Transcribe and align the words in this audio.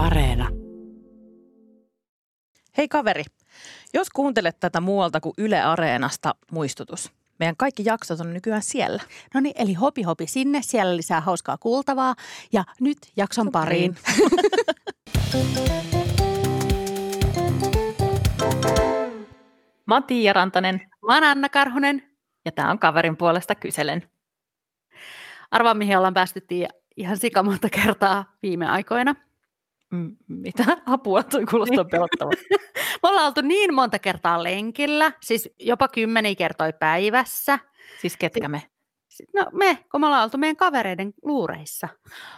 Areena. 0.00 0.48
Hei 2.76 2.88
kaveri, 2.88 3.24
jos 3.94 4.10
kuuntelet 4.10 4.60
tätä 4.60 4.80
muualta 4.80 5.20
kuin 5.20 5.34
Yle 5.38 5.60
Areenasta, 5.62 6.34
muistutus. 6.50 7.12
Meidän 7.38 7.56
kaikki 7.56 7.82
jaksot 7.86 8.20
on 8.20 8.34
nykyään 8.34 8.62
siellä. 8.62 9.02
No 9.34 9.40
niin, 9.40 9.54
eli 9.58 9.74
hopi 9.74 10.02
hopi 10.02 10.26
sinne, 10.26 10.62
siellä 10.62 10.96
lisää 10.96 11.20
hauskaa 11.20 11.58
kuultavaa. 11.58 12.14
Ja 12.52 12.64
nyt 12.80 12.98
jakson 13.16 13.52
pariin. 13.52 13.96
Mä 19.86 19.94
oon 19.94 20.04
Tiia 20.04 20.32
Rantanen 20.32 20.80
Mä 21.06 21.14
oon 21.14 21.24
Anna 21.24 21.48
Karhunen. 21.48 22.02
ja 22.44 22.52
tää 22.52 22.70
on 22.70 22.78
kaverin 22.78 23.16
puolesta 23.16 23.54
kyselen. 23.54 24.10
Arvaa, 25.50 25.74
mihin 25.74 25.96
ollaan 25.96 26.14
päästy 26.14 26.40
Tiia 26.40 26.68
ihan 26.96 27.16
sikamonta 27.16 27.68
kertaa 27.70 28.24
viime 28.42 28.66
aikoina. 28.66 29.29
M- 29.90 30.16
mitä? 30.28 30.64
Apua, 30.86 31.22
toi 31.22 31.46
kuulostaa 31.46 31.84
pelottavalta. 31.84 32.42
Me 33.02 33.08
ollaan 33.08 33.26
oltu 33.26 33.40
niin 33.40 33.74
monta 33.74 33.98
kertaa 33.98 34.42
lenkillä, 34.42 35.12
siis 35.22 35.50
jopa 35.58 35.88
kymmeniä 35.88 36.34
kertoi 36.34 36.72
päivässä. 36.72 37.58
siis 38.00 38.16
ketkä 38.16 38.48
me? 38.48 38.62
No 39.34 39.46
me, 39.52 39.78
kun 39.90 40.00
me 40.00 40.06
ollaan 40.06 40.24
oltu 40.24 40.38
meidän 40.38 40.56
kavereiden 40.56 41.12
luureissa. 41.22 41.88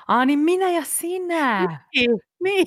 Aa, 0.09 0.24
niin 0.24 0.38
minä 0.38 0.70
ja 0.70 0.83
sinä. 0.84 1.79
Niin. 2.45 2.66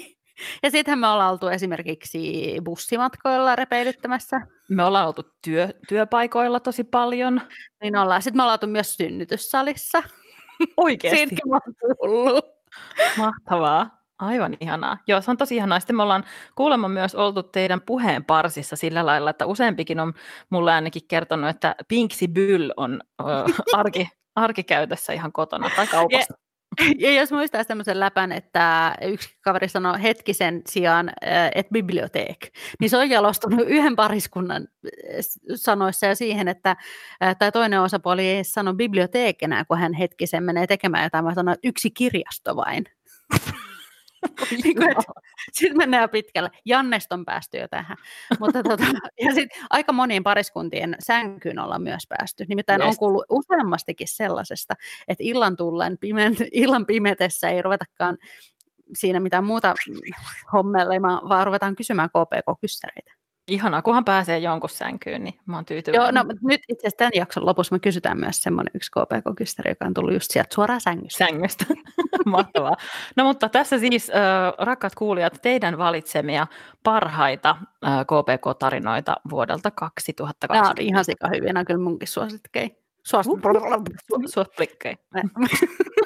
Ja 0.64 0.72
sittenhän 0.72 1.00
me 1.00 1.08
ollaan 1.08 1.32
oltu 1.32 1.48
esimerkiksi 1.48 2.56
bussimatkoilla 2.64 3.56
repeilyttämässä. 3.56 4.42
Me 4.70 4.84
ollaan 4.84 5.08
oltu 5.08 5.24
työ, 5.44 5.70
työpaikoilla 5.88 6.60
tosi 6.60 6.84
paljon. 6.84 7.42
Niin 7.82 7.98
ollaan. 7.98 8.22
Sitten 8.22 8.38
me 8.38 8.44
ollaan 8.44 8.58
oltu 8.58 8.68
myös 8.68 8.96
synnytyssalissa. 8.96 10.04
Oikeesti. 10.78 11.18
Siitäkin 11.18 11.50
mä 11.50 11.60
oon 11.66 11.98
kuullut. 12.00 12.46
Mahtavaa. 13.18 14.05
Aivan 14.20 14.58
ihanaa. 14.60 14.98
Joo, 15.08 15.22
se 15.22 15.32
on 15.32 15.38
tosi 15.38 15.56
ihanaa. 15.56 15.80
Sitten 15.80 15.96
me 15.96 16.04
ollaan 16.04 16.24
kuulemma 16.56 16.88
myös 16.88 17.16
oltu 17.16 17.44
teidän 17.44 17.82
puheen 17.82 18.26
parsissa 18.26 18.76
sillä 18.76 19.06
lailla, 19.06 19.30
että 19.30 19.46
useampikin 19.46 20.00
on 20.00 20.14
mulle 20.50 20.74
ainakin 20.74 21.02
kertonut, 21.08 21.50
että 21.50 21.76
Pinksi 21.88 22.28
Byll 22.28 22.70
on 22.78 23.02
ö, 23.22 23.24
arki, 23.80 24.10
arkikäytössä 24.36 25.14
ihan 25.14 25.32
kotona 25.32 25.70
tai 25.76 25.88
kaupassa. 25.88 26.34
Ja 27.00 27.14
jos 27.14 27.32
muistaa 27.32 27.64
semmoisen 27.64 28.00
läpän, 28.00 28.32
että 28.32 28.96
yksi 29.02 29.30
kaveri 29.42 29.70
sanoi 29.70 30.02
hetkisen 30.02 30.62
sijaan, 30.68 31.12
että 31.56 31.72
biblioteek, 31.74 32.38
niin 32.80 32.90
se 32.90 32.98
on 32.98 33.10
jalostunut 33.10 33.68
yhden 33.68 33.96
pariskunnan 33.96 34.68
sanoissa 35.56 36.06
ja 36.06 36.16
siihen, 36.16 36.48
että 36.48 36.76
tämä 37.40 37.52
toinen 37.52 37.82
osapuoli 37.82 38.28
ei 38.28 38.44
sano 38.44 38.74
biblioteek 38.74 39.44
enää, 39.44 39.66
kun 39.66 39.78
hän 39.78 39.94
hetkisen 39.94 40.44
menee 40.44 40.68
tekemään 40.68 41.04
jotain, 41.04 41.24
vaan 41.24 41.36
sanoo, 41.36 41.54
että 41.54 41.68
yksi 41.68 41.92
kirjasto 41.92 42.56
vain. 42.56 42.84
Niin 44.52 44.78
sitten 45.52 45.78
mennään 45.78 46.02
jo 46.02 46.08
pitkälle. 46.08 46.50
Jannesta 46.66 47.16
on 47.16 47.26
päästy 47.26 47.58
jo 47.58 47.68
tähän. 47.68 47.98
Mutta 48.40 48.64
tota, 48.64 48.84
ja 49.22 49.34
sitten 49.34 49.64
aika 49.70 49.94
monien 49.94 50.24
pariskuntien 50.24 50.96
sänkyyn 51.00 51.60
ollaan 51.60 51.82
myös 51.82 52.04
päästy. 52.10 52.46
Nimittäin 52.48 52.82
Yes. 52.82 52.90
on 52.90 52.98
kuullut 52.98 53.26
useammastikin 53.30 54.08
sellaisesta, 54.08 54.74
että 55.08 55.24
illan 55.24 55.58
tullen, 55.58 55.98
pimeän, 55.98 56.36
illan 56.52 56.86
pimetessä 56.86 57.50
ei 57.50 57.62
ruvetakaan 57.62 58.18
siinä 58.98 59.20
mitään 59.20 59.44
muuta 59.44 59.74
hommelemaan, 60.54 61.30
vaan 61.30 61.46
ruvetaan 61.48 61.76
kysymään 61.76 62.10
KPK-kyssäreitä. 62.10 63.25
Ihanaa, 63.48 63.82
kunhan 63.82 64.06
pääsee 64.06 64.38
jonkun 64.38 64.70
sänkyyn, 64.70 65.24
niin 65.24 65.40
mä 65.46 65.56
oon 65.56 65.66
tyytyväinen. 65.66 66.16
Joo, 66.16 66.24
no 66.24 66.34
nyt 66.44 66.62
itse 66.70 66.88
asiassa 66.88 66.98
tämän 66.98 67.12
jakson 67.16 67.46
lopussa 67.46 67.76
me 67.76 67.80
kysytään 67.80 68.20
myös 68.20 68.44
semmoinen 68.44 68.72
yksi 68.76 68.92
KPK-kyssäri, 68.92 69.72
joka 69.72 69.86
on 69.86 69.94
tullut 69.94 70.14
just 70.14 70.32
sieltä 70.32 70.56
suoraan 70.56 70.82
sängystä. 70.82 71.26
sängystä. 71.26 71.66
Mahtavaa. 72.26 72.76
No 73.16 73.24
mutta 73.24 73.50
tässä 73.50 73.80
siis, 73.80 74.10
äh, 74.10 74.16
rakkaat 74.58 74.96
kuulijat, 74.96 75.40
teidän 75.42 75.78
valitsemia 75.78 76.48
parhaita 76.84 77.56
äh, 77.86 78.06
KPK-tarinoita 78.06 79.16
vuodelta 79.30 79.70
Nämä 79.70 79.76
2020. 79.76 80.70
on 80.70 80.88
ihan 80.88 81.06
sika 81.06 81.28
hyviä, 81.28 81.54
nämä 81.54 81.60
on 81.60 81.66
kyllä 81.66 81.84
munkin 81.84 82.08
suosikkei. 82.08 82.78
Suosikkei. 84.34 84.96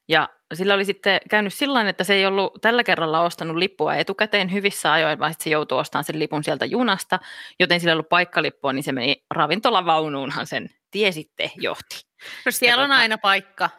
Ja 0.09 0.29
sillä 0.55 0.75
oli 0.75 0.85
sitten 0.85 1.21
käynyt 1.31 1.55
sillä 1.55 1.89
että 1.89 2.05
se 2.05 2.15
ei 2.15 2.27
ollut 2.27 2.53
tällä 2.61 2.85
kerralla 2.85 3.21
ostanut 3.21 3.57
lippua 3.57 3.95
etukäteen 3.95 4.53
hyvissä 4.53 4.93
ajoin, 4.93 5.19
vaan 5.19 5.33
sitten 5.33 5.45
se 5.45 5.51
joutui 5.51 5.79
ostamaan 5.79 6.05
sen 6.05 6.19
lipun 6.19 6.45
sieltä 6.45 6.65
junasta, 6.65 7.19
joten 7.61 7.81
sillä 7.81 7.91
ei 7.91 7.95
ollut 7.95 8.09
paikkalippua, 8.09 8.73
niin 8.73 8.83
se 8.83 8.93
meni 8.93 9.25
ravintolavaunuunhan 9.31 10.47
sen 10.47 10.69
tie 10.91 11.13
sitten 11.13 11.51
johti. 11.57 12.01
No 12.47 12.53
siellä 12.53 12.85
on 12.85 12.91
tota- 12.91 12.95
aina 12.95 13.19
paikka. 13.19 13.71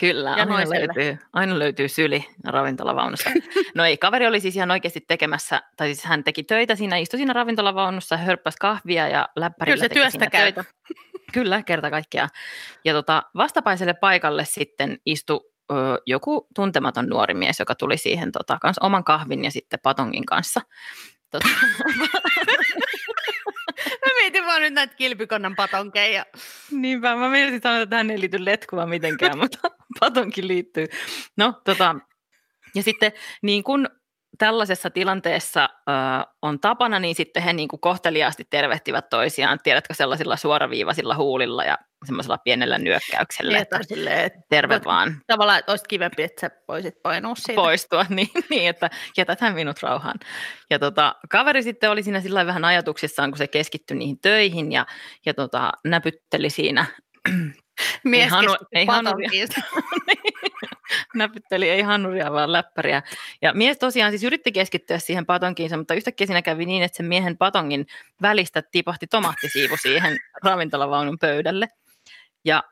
Kyllä, 0.00 0.30
Ja 0.30 0.36
aina 0.36 0.70
löytyy, 0.70 1.18
aina 1.32 1.58
löytyy 1.58 1.88
syli 1.88 2.26
ravintolavaunusta. 2.44 3.30
No 3.74 3.84
ei, 3.84 3.96
kaveri 3.96 4.26
oli 4.26 4.40
siis 4.40 4.56
ihan 4.56 4.70
oikeasti 4.70 5.04
tekemässä, 5.08 5.62
tai 5.76 5.86
siis 5.94 6.04
hän 6.04 6.24
teki 6.24 6.42
töitä 6.42 6.74
siinä, 6.76 6.96
istui 6.96 7.18
siinä 7.18 7.32
ravintolavaunussa, 7.32 8.16
hörppäsi 8.16 8.56
kahvia 8.60 9.08
ja 9.08 9.28
läppärillä 9.36 9.76
Kyllä 9.76 9.88
se 9.88 9.94
työstä 9.94 10.30
käy. 10.30 10.52
töitä. 10.52 10.64
Kyllä, 11.34 11.62
kerta 11.62 11.90
kaikkiaan. 11.90 12.28
Ja 12.84 12.92
tota, 12.92 13.22
vastapäiselle 13.36 13.94
paikalle 13.94 14.44
sitten 14.44 14.98
istui 15.06 15.40
ö, 15.72 15.74
joku 16.06 16.46
tuntematon 16.54 17.06
nuori 17.08 17.34
mies, 17.34 17.58
joka 17.58 17.74
tuli 17.74 17.96
siihen 17.96 18.32
tota, 18.32 18.58
kans 18.62 18.78
oman 18.78 19.04
kahvin 19.04 19.44
ja 19.44 19.50
sitten 19.50 19.80
patongin 19.82 20.26
kanssa. 20.26 20.60
Tota, 21.30 21.48
Mä 24.06 24.12
mietin 24.20 24.46
vaan 24.46 24.60
nyt 24.60 24.74
näitä 24.74 24.94
kilpikonnan 24.94 25.56
patonkeja. 25.56 26.26
Niinpä, 26.70 27.16
mä 27.16 27.28
mielisin 27.28 27.60
sanoa, 27.62 27.78
että 27.78 27.90
tähän 27.90 28.10
ei 28.10 28.20
liity 28.20 28.44
letkuva 28.44 28.86
mitenkään, 28.86 29.38
mutta 29.38 29.58
patonkin 30.00 30.48
liittyy. 30.48 30.86
No, 31.36 31.60
tota, 31.64 31.96
ja 32.74 32.82
sitten 32.82 33.12
niin 33.42 33.64
kuin 33.64 33.88
tällaisessa 34.38 34.90
tilanteessa 34.90 35.64
ö, 35.64 35.92
on 36.42 36.60
tapana, 36.60 36.98
niin 36.98 37.14
sitten 37.14 37.42
he 37.42 37.52
niin 37.52 37.68
kuin 37.68 37.80
kohteliaasti 37.80 38.46
tervehtivät 38.50 39.08
toisiaan, 39.08 39.58
tiedätkö, 39.62 39.94
sellaisilla 39.94 40.36
suoraviivaisilla 40.36 41.16
huulilla 41.16 41.64
ja 41.64 41.78
semmoisella 42.06 42.38
pienellä 42.38 42.78
nyökkäyksellä, 42.78 43.52
Niin, 43.52 43.62
että 43.62 43.78
silleen, 43.82 44.24
että 44.24 44.40
terve 44.48 44.74
voit- 44.74 44.84
vaan 44.84 45.20
tavallaan 45.26 45.58
että 45.58 45.72
olisi 45.72 45.84
kivempi, 45.88 46.22
että 46.22 46.40
sä 46.40 46.50
voisit 46.68 47.02
painua 47.02 47.34
siitä. 47.34 47.54
poistua, 47.62 48.06
niin, 48.08 48.28
niin 48.50 48.68
että 48.68 48.90
jätätään 49.16 49.54
minut 49.54 49.82
rauhaan. 49.82 50.18
Ja 50.70 50.78
tota, 50.78 51.14
kaveri 51.30 51.62
sitten 51.62 51.90
oli 51.90 52.02
siinä 52.02 52.20
sillä 52.20 52.46
vähän 52.46 52.64
ajatuksissaan, 52.64 53.30
kun 53.30 53.38
se 53.38 53.46
keskittyi 53.46 53.96
niihin 53.96 54.20
töihin 54.20 54.72
ja, 54.72 54.86
ja 55.26 55.34
tota, 55.34 55.72
näpytteli 55.84 56.50
siinä 56.50 56.86
Mies 58.04 58.24
Ei 58.24 58.30
hanu- 58.30 58.56
ei 58.72 58.86
hanuria. 58.86 59.30
patonkiin. 59.30 59.48
näpytteli 61.14 61.68
ei 61.70 61.82
hannuria, 61.82 62.32
vaan 62.32 62.52
läppäriä. 62.52 63.02
Ja 63.42 63.52
mies 63.54 63.78
tosiaan 63.78 64.12
siis 64.12 64.24
yritti 64.24 64.52
keskittyä 64.52 64.98
siihen 64.98 65.26
patonkiinsa, 65.26 65.76
mutta 65.76 65.94
yhtäkkiä 65.94 66.26
siinä 66.26 66.42
kävi 66.42 66.66
niin, 66.66 66.82
että 66.82 66.96
sen 66.96 67.06
miehen 67.06 67.36
patongin 67.38 67.86
välistä 68.22 68.62
tipahti 68.72 69.06
tomaattisiivu 69.06 69.76
siihen 69.76 70.16
ravintolavaunun 70.44 71.18
pöydälle. 71.20 71.68
Ja 72.44 72.62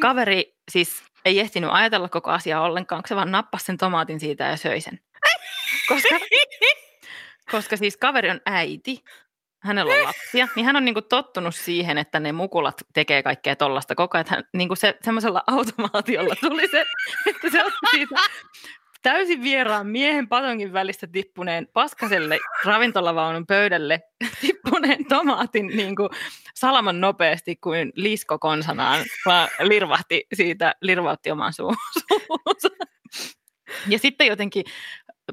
kaveri 0.00 0.56
siis 0.70 1.02
ei 1.24 1.40
ehtinyt 1.40 1.70
ajatella 1.72 2.08
koko 2.08 2.30
asiaa 2.30 2.62
ollenkaan, 2.62 3.02
kun 3.02 3.08
se 3.08 3.16
vaan 3.16 3.32
nappasi 3.32 3.64
sen 3.64 3.76
tomaatin 3.76 4.20
siitä 4.20 4.44
ja 4.44 4.56
söi 4.56 4.80
sen. 4.80 5.00
Koska, 5.88 6.18
koska 7.50 7.76
siis 7.76 7.96
kaveri 7.96 8.30
on 8.30 8.40
äiti, 8.46 9.04
hänellä 9.62 9.94
on 9.94 10.02
lapsia, 10.02 10.48
niin 10.56 10.66
hän 10.66 10.76
on 10.76 10.84
niinku 10.84 11.02
tottunut 11.02 11.54
siihen, 11.54 11.98
että 11.98 12.20
ne 12.20 12.32
mukulat 12.32 12.82
tekee 12.94 13.22
kaikkea 13.22 13.56
tollasta 13.56 13.94
koko 13.94 14.18
ajan. 14.18 14.44
niinku 14.52 14.74
se, 14.76 14.94
semmoisella 15.02 15.42
automaatiolla 15.46 16.34
tuli 16.40 16.68
se, 16.68 16.84
että 17.26 17.50
se 17.50 17.64
otti 17.64 17.86
siitä 17.90 18.14
täysin 19.06 19.42
vieraan 19.42 19.86
miehen 19.86 20.28
patongin 20.28 20.72
välistä 20.72 21.06
tippuneen 21.06 21.68
paskaselle 21.72 22.38
ravintolavaunun 22.64 23.46
pöydälle 23.46 24.02
tippuneen 24.40 25.06
tomaatin 25.08 25.66
niin 25.66 25.96
kuin 25.96 26.08
salaman 26.54 27.00
nopeasti 27.00 27.56
kuin 27.56 27.92
lisko 27.94 28.38
konsanaan, 28.38 29.04
vaan 29.26 29.48
lirvahti 29.60 30.26
siitä, 30.34 30.74
lirvautti 30.80 31.30
oman 31.30 31.52
suu- 31.52 31.74
suunsa. 32.08 32.68
Ja 33.88 33.98
sitten 33.98 34.26
jotenkin 34.26 34.64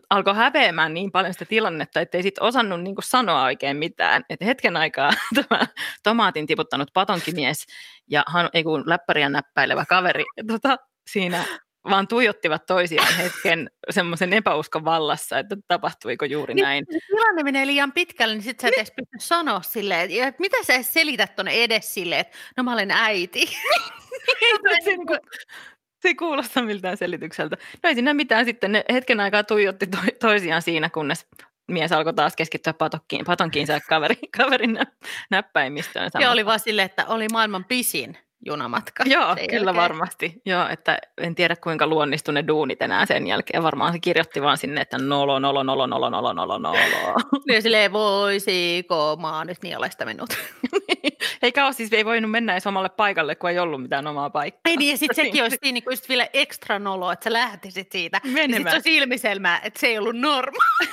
alkoi 0.10 0.36
häpeämään 0.36 0.94
niin 0.94 1.12
paljon 1.12 1.34
sitä 1.34 1.46
tilannetta, 1.46 2.02
että 2.02 2.18
ei 2.18 2.24
sitten 2.24 2.44
osannut 2.44 2.82
niin 2.82 2.96
kuin 2.96 3.06
sanoa 3.06 3.44
oikein 3.44 3.78
mitään. 3.78 4.24
Et 4.30 4.42
hetken 4.42 4.78
aikaa 4.78 5.12
tämä 5.36 5.68
tomaatin 6.04 6.48
tiputtanut 6.48 6.90
patonkimies 6.94 7.66
ja 8.10 8.24
han, 8.28 8.50
ei 8.54 8.64
kun 8.64 8.84
läppäriä 8.86 9.30
näppäilevä 9.30 9.86
kaveri 9.86 10.24
tota, 10.48 10.78
siinä 11.10 11.44
vaan 11.90 12.08
tuijottivat 12.08 12.66
toisiaan 12.66 13.14
hetken 13.16 13.70
semmoisen 13.90 14.34
epäuskon 14.34 14.86
vallassa, 14.86 15.40
että 15.40 15.56
tapahtuiko 15.68 16.26
juuri 16.26 16.54
näin. 16.54 16.86
Jos 16.92 17.04
tilanne 17.08 17.44
menee 17.44 17.68
liian 17.68 17.92
pitkälle, 17.92 18.34
niin 18.34 18.44
sit 18.44 18.60
sä 18.60 18.68
et 18.68 18.74
edes 18.74 18.92
pysty 18.92 19.28
sanoa 19.28 19.62
silleen, 19.62 20.12
että- 20.12 20.42
mitä 20.42 20.58
sä 20.64 20.74
edes 20.74 20.94
selität 20.94 21.36
tuonne 21.36 21.52
edes 21.52 21.94
silleen, 21.94 22.22
että 22.22 22.38
no 22.58 22.64
mä 22.64 22.74
olen 22.74 22.92
äiti. 22.92 23.46
se, 24.84 24.90
ei 24.90 24.98
niinku- 24.98 25.18
se 26.02 26.08
ei 26.08 26.16
kuulosta 26.16 26.62
miltään 26.62 26.98
selitykseltä. 26.98 27.58
No 27.84 27.90
ei 27.90 27.94
siinä 27.96 28.14
mitään 28.14 28.46
sitten, 28.46 28.72
ne 28.72 28.84
hetken 28.94 29.20
aikaa 29.20 29.44
tuijotti 29.44 29.88
to- 29.88 29.98
toisiaan 30.20 30.62
siinä, 30.62 30.90
kunnes 30.90 31.26
mies 31.72 31.92
alkoi 31.92 32.14
taas 32.14 32.36
keskittyä 32.36 32.74
patokkiin, 32.74 33.26
patonkiinsa 33.26 33.74
ja 33.74 33.80
kaverin, 33.90 34.18
kaverin 34.38 34.74
nä, 34.74 34.86
näppäimistöön. 35.32 36.12
Ja 36.20 36.32
oli 36.32 36.46
vaan 36.46 36.60
silleen, 36.60 36.86
että 36.86 37.06
oli 37.06 37.28
maailman 37.32 37.66
pisin 37.66 38.18
junamatka. 38.46 39.04
Joo, 39.08 39.36
kyllä 39.36 39.52
jälkeen. 39.52 39.76
varmasti. 39.76 40.42
Joo, 40.46 40.68
että 40.68 40.98
en 41.18 41.36
tiedä 41.36 41.56
kuinka 41.56 41.88
luonnistu 41.88 42.32
ne 42.32 42.48
duunit 42.48 42.82
enää 42.82 43.06
sen 43.06 43.28
jälkeen. 43.28 43.64
Varmaan 43.64 43.94
se 43.94 44.00
kirjoitti 44.00 44.42
vaan 44.42 44.58
sinne, 44.58 44.82
että 44.82 44.98
nolo, 44.98 45.40
nolo, 45.40 45.64
nolo, 45.64 45.88
nolo, 45.88 46.10
nolo, 46.10 46.34
nolo, 46.34 46.58
nolo. 46.58 46.78
Niin 47.48 47.62
silleen, 47.62 47.94
voisiko 47.94 49.18
maa 49.20 49.46
nyt 49.46 49.58
niin 49.64 49.78
olesta 49.78 50.06
minut. 50.06 50.30
Eikä 51.42 51.66
ole 51.66 51.74
siis, 51.74 51.94
ei 51.94 52.06
voinut 52.06 52.32
mennä 52.32 52.54
edes 52.54 52.68
omalle 52.68 52.90
paikalle, 52.90 53.36
kun 53.36 53.50
ei 53.50 53.60
ollut 53.60 53.82
mitään 53.82 54.08
omaa 54.08 54.30
paikkaa. 54.30 54.62
Ei 54.66 54.78
niin, 54.78 54.92
ja 54.92 54.98
sitten 54.98 55.16
sekin 55.26 55.44
olisi 55.44 55.58
niinku 55.62 55.90
just 55.90 56.10
vielä 56.10 56.28
ekstra 56.34 56.80
nolo, 56.80 57.12
että 57.12 57.24
sä 57.24 57.34
lähtisit 57.34 57.92
siitä. 57.92 58.18
Ja 58.24 58.30
sitten 58.30 58.42
se 58.44 58.48
Menemään. 58.48 58.76
olisi 58.76 58.98
ilmiselmää, 58.98 59.60
että 59.64 59.80
se 59.80 59.88
ei 59.88 59.98
ollut 59.98 60.16
normaali. 60.16 60.90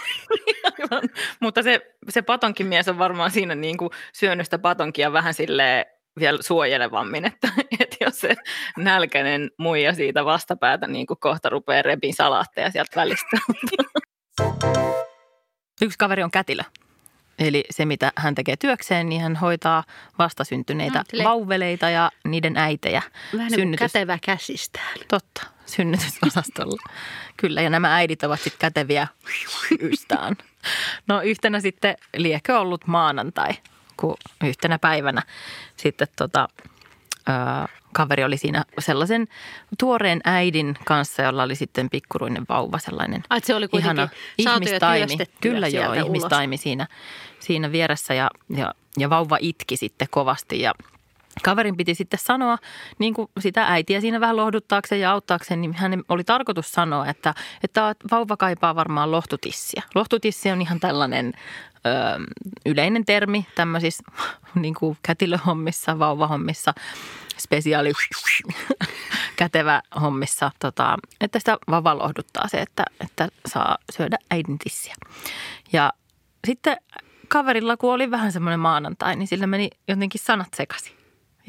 Mutta 1.41 1.63
se, 1.63 1.95
se 2.09 2.23
patonkin 2.23 2.67
mies 2.67 2.89
on 2.89 2.99
varmaan 2.99 3.31
siinä 3.31 3.55
niin 3.55 3.77
kuin 3.77 3.91
syönyt 4.13 4.47
sitä 4.47 4.59
patonkia 4.59 5.13
vähän 5.13 5.35
silleen 5.35 5.87
vielä 6.19 6.39
suojelevammin, 6.43 7.25
että, 7.25 7.49
että 7.81 7.97
jos 8.01 8.21
se 8.21 8.37
nälkäinen 8.77 9.51
muija 9.59 9.95
siitä 9.95 10.25
vastapäätä 10.25 10.87
niin 10.87 11.07
kuin 11.07 11.19
kohta 11.21 11.49
rupeaa 11.49 11.83
repin 11.83 12.15
salaatteja 12.15 12.71
sieltä 12.71 13.01
välistä. 13.01 13.37
Yksi 15.83 15.99
kaveri 15.99 16.23
on 16.23 16.31
kätilö. 16.31 16.63
Eli 17.39 17.65
se, 17.71 17.85
mitä 17.85 18.13
hän 18.17 18.35
tekee 18.35 18.57
työkseen, 18.57 19.09
niin 19.09 19.21
hän 19.21 19.37
hoitaa 19.37 19.85
vastasyntyneitä 20.19 21.05
No, 21.13 21.25
vauveleita 21.25 21.91
ja 21.91 22.11
niiden 22.25 22.57
äitejä. 22.57 23.03
Vähän 23.33 23.51
niin 23.51 23.61
Synnytys- 23.61 23.79
kätevä 23.79 24.19
käsistään. 24.25 24.99
Totta, 25.09 25.43
synnytysosastolla. 25.67 26.83
Kyllä, 27.37 27.61
ja 27.63 27.71
nämä 27.71 27.95
äidit 27.95 28.23
ovat 28.23 28.41
sitten 28.41 28.59
käteviä 28.59 29.07
ystään. 29.81 30.37
No 31.07 31.21
yhtenä 31.21 31.61
sitten 31.61 31.95
liekö 32.17 32.59
ollut 32.59 32.87
maanantai, 32.87 33.51
kun 34.01 34.17
yhtenä 34.45 34.79
päivänä 34.79 35.23
sitten 35.77 36.09
tota, 36.17 36.49
ö, 37.29 37.33
kaveri 37.93 38.25
oli 38.25 38.37
siinä 38.37 38.65
sellaisen 38.79 39.29
tuoreen 39.79 40.21
äidin 40.25 40.75
kanssa, 40.85 41.23
jolla 41.23 41.43
oli 41.43 41.55
sitten 41.55 41.91
pikkuruinen 41.91 42.45
vauva, 42.49 42.79
sellainen 42.79 43.23
Ai, 43.31 43.41
se 43.41 43.55
oli 43.55 43.67
ihana 43.73 44.09
ihmistaimi. 44.39 45.17
Kyllä 45.41 45.69
joo, 45.69 45.93
ulos. 45.93 46.07
ihmistaimi 46.07 46.57
siinä, 46.57 46.87
siinä 47.41 47.73
vieressä 47.73 48.15
ja, 48.15 48.31
ja, 48.57 48.75
ja 48.99 49.11
vauva 49.11 49.37
itki 49.41 49.77
sitten 49.77 50.09
kovasti 50.11 50.61
ja 50.61 50.75
Kaverin 51.43 51.77
piti 51.77 51.95
sitten 51.95 52.21
sanoa 52.23 52.59
niin 52.99 53.15
kuin 53.15 53.29
sitä 53.41 53.67
äitiä 53.67 54.01
siinä 54.01 54.21
vähän 54.21 54.37
lohduttaakseen 54.37 55.01
ja 55.01 55.13
auttaakseen, 55.13 55.61
niin 55.61 55.75
hänen 55.75 56.05
oli 56.09 56.25
tarkoitus 56.25 56.73
sanoa, 56.73 57.07
että, 57.07 57.35
että 57.65 57.95
vauva 58.11 58.37
kaipaa 58.37 58.75
varmaan 58.75 59.11
lohtutissia. 59.11 59.83
Lohtutissi 59.95 60.51
on 60.51 60.63
ihan 60.63 60.81
tällainen 60.81 61.33
ö, 61.87 61.91
yleinen 62.67 63.05
termi 63.05 63.47
tämmöisissä 63.55 64.03
niin 64.55 64.75
kuin 64.75 64.99
kätilöhommissa, 65.03 65.99
vauvahommissa, 65.99 66.75
spesiaali 67.39 67.93
kätevä 69.37 69.83
hommissa, 70.01 70.51
tota, 70.59 70.97
että 71.21 71.39
sitä 71.39 71.59
vauva 71.71 71.99
lohduttaa 71.99 72.49
se, 72.49 72.61
että, 72.61 72.85
että 73.01 73.29
saa 73.47 73.79
syödä 73.93 74.19
äidin 74.31 74.59
tissiä. 74.59 74.95
Ja 75.73 75.93
sitten 76.47 76.77
kaverilla, 77.29 77.77
kun 77.77 77.93
oli 77.93 78.11
vähän 78.11 78.33
semmoinen 78.33 78.61
maanantai, 78.61 79.17
niin 79.17 79.27
sillä 79.27 79.47
meni 79.47 79.71
jotenkin 79.89 80.21
sanat 80.25 80.49
sekaisin. 80.57 81.00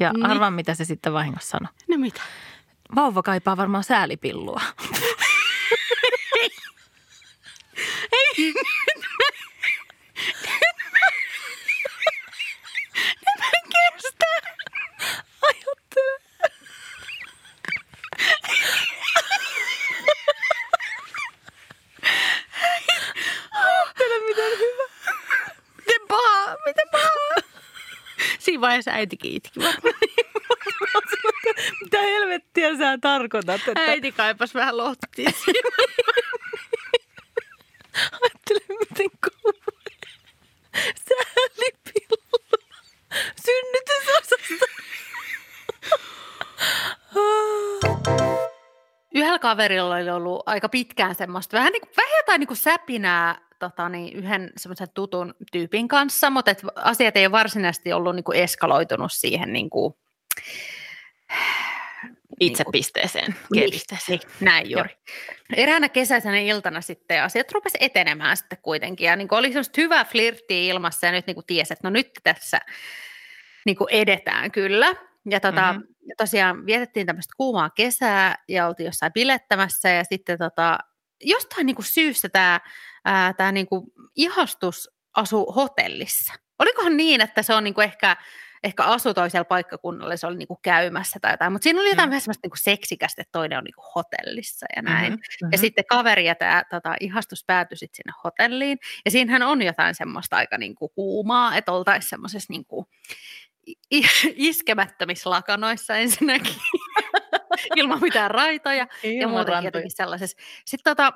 Ja 0.02 0.12
niin. 0.12 0.26
arvaa, 0.26 0.50
mitä 0.50 0.74
se 0.74 0.84
sitten 0.84 1.12
vahingossa 1.12 1.50
sanoi. 1.50 1.72
No 1.88 1.98
mitä? 1.98 2.20
Vauva 2.94 3.22
kaipaa 3.22 3.56
varmaan 3.56 3.84
säälipillua. 3.84 4.60
Ei, 8.12 8.34
nyt 8.38 8.54
mä, 8.54 8.84
nyt 8.96 9.06
mä, 9.12 11.06
nyt 13.20 13.38
mä 13.40 13.46
kestän. 13.72 14.51
Vaiheessa 28.62 28.90
äitikin 28.90 29.32
itki. 29.32 29.60
Mitä 31.82 32.02
helvettiä 32.02 32.76
sä 32.78 32.98
tarkoitat? 33.00 33.60
Että... 33.68 33.80
Äiti 33.80 34.12
kaipas 34.12 34.54
vähän 34.54 34.76
lohtia. 34.76 35.30
Ajattele, 38.12 38.60
miten 38.68 39.10
kauan. 39.20 39.54
Säälipillu. 41.08 42.16
Synnytysosasto. 43.44 44.36
Yhdellä 49.14 49.38
kaverilla 49.38 49.96
oli 49.96 50.10
ollut 50.10 50.42
aika 50.46 50.68
pitkään 50.68 51.14
semmoista, 51.14 51.56
vähän, 51.56 51.72
niin 51.72 51.80
kuin, 51.80 51.90
vähän 51.96 52.16
jotain 52.16 52.40
niin 52.40 52.48
kuin 52.48 52.56
säpinää 52.56 53.40
tota, 53.70 53.88
niin 53.88 54.12
yhden 54.16 54.50
semmoisen 54.56 54.88
tutun 54.94 55.34
tyypin 55.52 55.88
kanssa, 55.88 56.30
mutta 56.30 56.50
et 56.50 56.62
asiat 56.74 57.16
ei 57.16 57.26
ole 57.26 57.32
varsinaisesti 57.32 57.92
ollut 57.92 58.14
niin 58.16 58.24
kuin 58.24 58.38
eskaloitunut 58.38 59.12
siihen 59.12 59.52
niin 59.52 59.70
kuin, 59.70 59.94
Itse 62.40 62.60
Niinku- 62.62 62.72
pisteeseen, 62.72 63.34
Niin, 63.52 63.64
G-pisteeseen. 63.70 64.18
niin, 64.18 64.30
näin 64.40 64.70
juuri. 64.70 64.96
Eräänä 65.56 65.88
kesäisenä 65.88 66.38
iltana 66.38 66.80
sitten 66.80 67.22
asiat 67.22 67.52
rupesi 67.52 67.78
etenemään 67.80 68.36
sitten 68.36 68.58
kuitenkin. 68.62 69.06
Ja 69.06 69.16
niin 69.16 69.28
kuin 69.28 69.38
oli 69.38 69.48
semmoista 69.48 69.80
hyvää 69.80 70.04
flirttiä 70.04 70.72
ilmassa 70.72 71.06
ja 71.06 71.12
nyt 71.12 71.26
niin 71.26 71.34
kuin 71.34 71.46
tiesi, 71.46 71.72
että 71.72 71.88
no 71.88 71.90
nyt 71.92 72.10
tässä 72.22 72.58
niin 73.66 73.76
kuin 73.76 73.88
edetään 73.90 74.50
kyllä. 74.50 74.94
Ja 75.30 75.40
tota, 75.40 75.72
Mhm. 75.72 75.80
mm-hmm. 75.80 75.94
tosiaan 76.18 76.66
vietettiin 76.66 77.06
tämmöistä 77.06 77.34
kuumaa 77.36 77.70
kesää 77.70 78.34
ja 78.48 78.66
oltiin 78.68 78.84
jossain 78.86 79.12
bilettämässä 79.12 79.88
ja 79.88 80.04
sitten 80.04 80.38
tota, 80.38 80.78
jostain 81.22 81.66
niin 81.66 81.76
kuin 81.76 81.86
syystä 81.86 82.28
tämä, 82.28 82.60
ää, 83.04 83.32
tämä 83.32 83.52
niin 83.52 83.66
kuin 83.66 83.84
ihastus 84.16 84.90
asuu 85.16 85.52
hotellissa. 85.52 86.32
Olikohan 86.58 86.96
niin, 86.96 87.20
että 87.20 87.42
se 87.42 87.54
on 87.54 87.64
niin 87.64 87.74
kuin 87.74 87.84
ehkä, 87.84 88.16
ehkä 88.64 88.84
asu 88.84 89.14
toisella 89.14 89.44
paikkakunnalla, 89.44 90.16
se 90.16 90.26
oli 90.26 90.36
niin 90.36 90.48
kuin 90.48 90.58
käymässä 90.62 91.18
tai 91.22 91.32
jotain, 91.32 91.52
mutta 91.52 91.64
siinä 91.64 91.80
oli 91.80 91.88
jotain 91.88 92.08
Mm. 92.08 92.10
vähän 92.10 92.20
semmoista 92.20 92.40
niin 92.44 92.50
kuin 92.50 92.58
seksikästä, 92.62 93.22
että 93.22 93.32
toinen 93.32 93.58
on 93.58 93.64
niin 93.64 93.74
kuin 93.74 93.84
hotellissa 93.94 94.66
ja 94.76 94.82
näin. 94.82 95.12
Mhm, 95.12 95.20
Ja 95.42 95.48
mhm. 95.48 95.60
sitten 95.60 95.84
kaveri 95.88 96.24
ja 96.26 96.34
tämä 96.34 96.62
tota, 96.70 96.94
ihastus 97.00 97.44
päätyi 97.46 97.76
sitten 97.78 97.96
sinne 97.96 98.12
hotelliin. 98.24 98.78
Ja 99.04 99.10
siinähän 99.10 99.42
on 99.42 99.62
jotain 99.62 99.94
semmoista 99.94 100.36
aika 100.36 100.58
niinku 100.58 100.88
kuumaa, 100.88 101.56
että 101.56 101.72
oltaisiin 101.72 102.10
semmoisessa 102.10 102.52
niinku 102.52 102.86
i- 103.94 104.02
iskemättömissä 104.48 105.30
lakanoissa 105.30 105.96
ensinnäkin, 105.96 106.54
ilman 107.76 108.00
mitään 108.00 108.30
raitoja 108.30 108.76
ja 108.76 108.86
Ilman 109.02 109.30
muutenkin 109.30 109.52
rantoja. 109.52 109.68
jotenkin 109.68 109.96
sellaisessa. 109.96 110.36
Sitten 110.64 110.96
tota, 110.96 111.12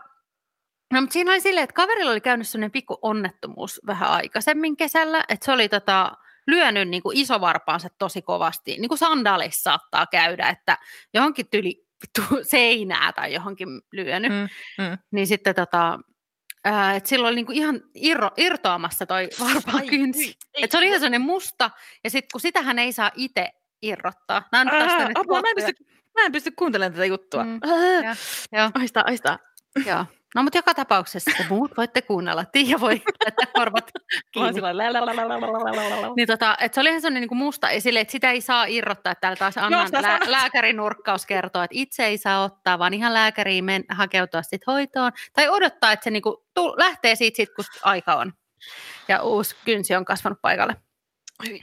no, 0.92 1.00
mutta 1.00 1.12
siinä 1.12 1.30
oli 1.30 1.40
silleen, 1.40 1.64
että 1.64 1.74
kaverilla 1.74 2.10
oli 2.12 2.20
käynyt 2.20 2.48
sellainen 2.48 2.70
pikku 2.70 2.98
onnettomuus 3.02 3.80
vähän 3.86 4.10
aikaisemmin 4.10 4.76
kesällä, 4.76 5.24
että 5.28 5.44
se 5.44 5.52
oli 5.52 5.68
tota, 5.68 6.12
lyönyt 6.46 6.88
niin 6.88 7.02
kuin 7.02 7.16
isovarpaansa 7.18 7.88
tosi 7.98 8.22
kovasti, 8.22 8.76
niin 8.78 8.88
kuin 8.88 8.98
sandaalissa 8.98 9.62
saattaa 9.62 10.06
käydä, 10.06 10.48
että 10.48 10.78
johonkin 11.14 11.48
tyli 11.50 11.86
vittu 12.02 12.22
seinää 12.50 13.12
tai 13.12 13.34
johonkin 13.34 13.68
lyönyt, 13.92 14.32
Mm, 14.32 14.48
mm. 14.84 14.98
niin 15.10 15.26
sitten 15.26 15.54
tota, 15.54 15.98
ää, 16.64 16.94
että 16.96 17.08
silloin 17.08 17.28
oli 17.32 17.36
niinku 17.36 17.52
ihan 17.52 17.80
irro, 17.94 18.30
irtoamassa 18.36 19.06
toi 19.06 19.28
varpaan 19.40 19.86
kynsi. 19.86 20.36
Et 20.62 20.70
se 20.70 20.78
oli 20.78 20.86
ihan 20.86 21.00
sellainen 21.00 21.20
musta, 21.20 21.70
ja 22.04 22.10
sitten 22.10 22.28
kun 22.32 22.40
sitähän 22.40 22.78
ei 22.78 22.92
saa 22.92 23.10
itse 23.14 23.52
irrottaa. 23.82 24.42
Nämä 24.52 24.62
on 24.62 24.68
Ää, 24.90 25.10
apua, 25.14 25.40
mä, 25.42 25.48
en 25.48 25.54
pysty, 25.54 25.86
Mä 26.16 26.26
en 26.26 26.32
pysty 26.32 26.50
kuuntelemaan 26.50 26.92
tätä 26.92 27.04
juttua. 27.04 27.44
Mm, 27.44 27.60
äh. 28.06 28.18
joo, 28.52 28.70
aistaa, 28.74 29.02
aistaa. 29.06 29.38
Joo. 29.86 30.04
No 30.34 30.42
mutta 30.42 30.58
joka 30.58 30.74
tapauksessa, 30.74 31.30
kun 31.36 31.46
muut 31.48 31.76
voitte 31.76 32.02
kuunnella, 32.02 32.44
Tiia 32.44 32.80
voi 32.80 33.02
laittaa 33.24 33.52
korvat 33.54 33.90
kiinni. 34.32 34.60
niin 36.16 36.26
tota, 36.28 36.56
et 36.60 36.74
se 36.74 36.80
oli 36.80 36.88
ihan 36.88 37.00
sellainen 37.00 37.20
niin 37.20 37.28
kuin 37.28 37.38
musta 37.38 37.70
esille, 37.70 38.00
että 38.00 38.12
sitä 38.12 38.30
ei 38.30 38.40
saa 38.40 38.64
irrottaa. 38.64 39.14
Täällä 39.14 39.36
taas 39.36 39.58
Annan 39.58 39.88
Joo, 39.92 40.02
lääkärinurkkaus 40.26 41.26
kertoo, 41.26 41.62
että 41.62 41.76
itse 41.78 42.04
ei 42.06 42.18
saa 42.18 42.44
ottaa, 42.44 42.78
vaan 42.78 42.94
ihan 42.94 43.14
lääkäriin 43.14 43.64
men- 43.64 43.84
hakeutua 43.88 44.42
sit 44.42 44.66
hoitoon. 44.66 45.12
Tai 45.32 45.48
odottaa, 45.48 45.92
että 45.92 46.04
se 46.04 46.10
niin 46.10 46.22
kuin, 46.22 46.36
tu- 46.54 46.74
lähtee 46.78 47.14
siitä, 47.14 47.36
sit, 47.36 47.54
kun 47.54 47.64
aika 47.82 48.14
on. 48.14 48.32
Ja 49.08 49.22
uusi 49.22 49.56
kynsi 49.64 49.94
on 49.94 50.04
kasvanut 50.04 50.38
paikalle. 50.42 50.76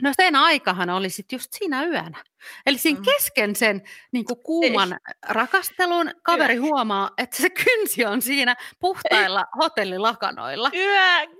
No 0.02 0.10
sen 0.16 0.36
aikahan 0.36 0.90
oli 0.90 1.10
sitten 1.10 1.36
just 1.36 1.52
siinä 1.52 1.84
yönä. 1.84 2.24
Eli 2.66 2.78
siinä 2.78 2.98
Mm. 2.98 3.04
kesken 3.04 3.56
sen 3.56 3.82
niin 4.12 4.24
kuin 4.24 4.40
kuuman 4.42 4.98
rakastelun 5.28 6.10
kaveri 6.22 6.56
huomaa, 6.56 7.10
että 7.18 7.36
se 7.36 7.50
kynsi 7.50 8.04
on 8.04 8.22
siinä 8.22 8.56
puhtailla 8.80 9.44
hotellilakanoilla. 9.60 10.70
Yäk. 10.74 11.30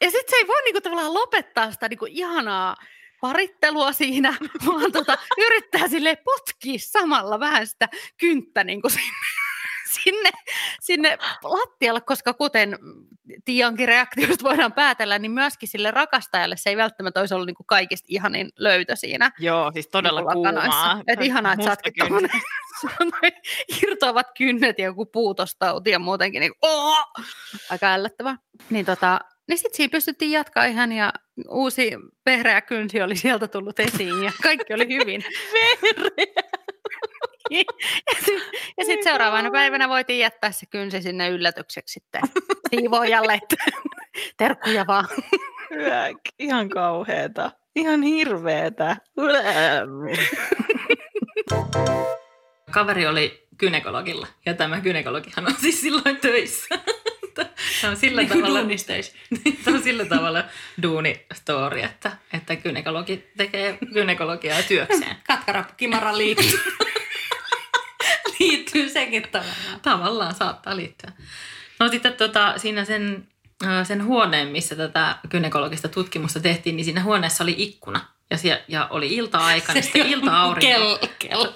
Ja 0.00 0.10
sitten 0.10 0.30
se 0.30 0.36
ei 0.36 0.46
voi 0.46 0.62
niinku 0.64 0.80
tavallaan 0.80 1.14
lopettaa 1.14 1.70
sitä 1.72 1.88
niinku 1.88 2.06
ihanaa 2.08 2.76
parittelua 3.20 3.92
siinä, 3.92 4.34
vaan 4.66 4.92
tota, 4.92 5.18
yrittää 5.38 5.88
sille 5.88 6.16
potkia 6.16 6.78
samalla 6.78 7.40
vähän 7.40 7.66
sitä 7.66 7.88
kynttä 8.18 8.64
niinku 8.64 8.88
sinne, 8.88 9.12
sinne, 10.04 10.30
sinne 10.80 11.18
lattialle, 11.42 12.00
koska 12.00 12.34
kuten 12.34 12.78
Tiankin 13.44 13.88
reaktiosta 13.88 14.44
voidaan 14.44 14.72
päätellä, 14.72 15.18
niin 15.18 15.32
myöskin 15.32 15.68
sille 15.68 15.90
rakastajalle 15.90 16.56
se 16.56 16.70
ei 16.70 16.76
välttämättä 16.76 17.20
olisi 17.20 17.34
ollut 17.34 17.46
niin 17.46 17.54
kuin 17.54 17.66
kaikista 17.66 18.06
ihanin 18.08 18.50
löytö 18.58 18.96
siinä. 18.96 19.30
Joo, 19.38 19.72
siis 19.72 19.88
todella 19.88 20.20
niin 20.20 20.32
kuumaa. 20.32 21.02
Että 21.06 21.24
ihanaa, 21.24 21.52
että 21.52 21.64
saatkin 21.64 21.92
tuommoinen 21.98 22.30
irtoavat 23.82 24.26
kynnet 24.38 24.78
ja 24.78 24.84
joku 24.84 25.06
puutostauti 25.06 25.90
ja 25.90 25.98
muutenkin 25.98 26.40
niin 26.40 26.52
oh! 26.62 26.98
aika 27.70 27.92
ällöttävää. 27.92 28.36
Niin, 28.70 28.86
tota, 28.86 29.20
niin 29.48 29.58
sitten 29.58 29.76
siinä 29.76 29.90
pystyttiin 29.90 30.30
jatkaa 30.30 30.64
ihan 30.64 30.92
ja 30.92 31.12
uusi 31.48 31.90
vehreä 32.26 32.60
kynsi 32.60 33.02
oli 33.02 33.16
sieltä 33.16 33.48
tullut 33.48 33.80
esiin 33.80 34.24
ja 34.24 34.32
kaikki 34.42 34.74
oli 34.74 34.88
hyvin. 34.88 35.24
ja 37.50 38.14
sitten 38.14 38.86
sit 38.86 39.02
seuraavana 39.02 39.50
päivänä 39.50 39.88
voitiin 39.88 40.18
jättää 40.18 40.52
se 40.52 40.66
kynsi 40.66 41.02
sinne 41.02 41.28
yllätykseksi 41.28 41.92
sitten 41.92 42.22
siivoojalle, 42.70 43.34
että 43.34 43.56
terkkuja 44.36 44.86
vaan. 44.86 45.08
Hyök, 45.70 46.18
ihan 46.38 46.68
kauheeta. 46.68 47.50
Ihan 47.76 48.02
hirveetä. 48.02 48.96
Kaveri 52.70 53.06
oli 53.06 53.46
gynekologilla 53.58 54.26
ja 54.46 54.54
tämä 54.54 54.80
gynekologihan 54.80 55.46
on 55.46 55.54
siis 55.60 55.80
silloin 55.80 56.16
töissä. 56.16 56.78
Tämä 57.34 57.90
on 57.90 57.96
sillä 57.96 58.24
tavalla, 58.24 58.60
Tämä 59.64 59.76
on 59.76 59.82
sillä 59.82 60.04
tavalla 60.04 60.44
duuni-story, 60.82 61.80
että, 61.84 62.12
että 62.32 62.56
gynekologi 62.56 63.24
tekee 63.36 63.78
gynekologiaa 63.94 64.62
työkseen. 64.62 65.16
Katkarappu 65.26 65.74
Kimara 65.76 66.16
liittyy. 66.16 66.60
Liittyy 68.48 68.88
sekin 68.88 69.22
tavallaan. 69.22 69.80
Tavallaan 69.82 70.34
saattaa 70.34 70.76
liittyä. 70.76 71.12
No 71.80 71.88
sitten 71.88 72.12
tota, 72.12 72.58
siinä 72.58 72.84
sen, 72.84 73.28
sen 73.84 74.04
huoneen, 74.04 74.48
missä 74.48 74.76
tätä 74.76 75.16
gynekologista 75.30 75.88
tutkimusta 75.88 76.40
tehtiin, 76.40 76.76
niin 76.76 76.84
siinä 76.84 77.02
huoneessa 77.02 77.44
oli 77.44 77.54
ikkuna. 77.58 78.00
Ja, 78.30 78.38
siellä, 78.38 78.62
ja 78.68 78.86
oli 78.90 79.14
ilta-aika, 79.14 79.72
niin 79.72 79.84
sitten 79.84 80.06
ilta-aurinko. 80.06 80.60
Kell, 80.60 80.98
kell. 81.18 81.52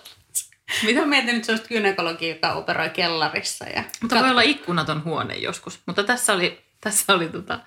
Mitä 0.83 1.07
mietin 1.07 1.35
nyt 1.35 1.45
sellaista 1.45 1.69
gynekologia, 1.69 2.35
joka 2.35 2.53
operoi 2.53 2.91
kellarissa? 2.91 3.65
Ja 3.65 3.85
Mutta 4.03 4.21
voi 4.21 4.31
olla 4.31 4.43
ikkunaton 4.43 5.05
huone 5.05 5.35
joskus. 5.35 5.81
Mutta 5.87 6.05
tässä 6.05 6.33
oli, 6.33 6.65
tässä 6.81 7.15
oli 7.15 7.29
tota, 7.29 7.59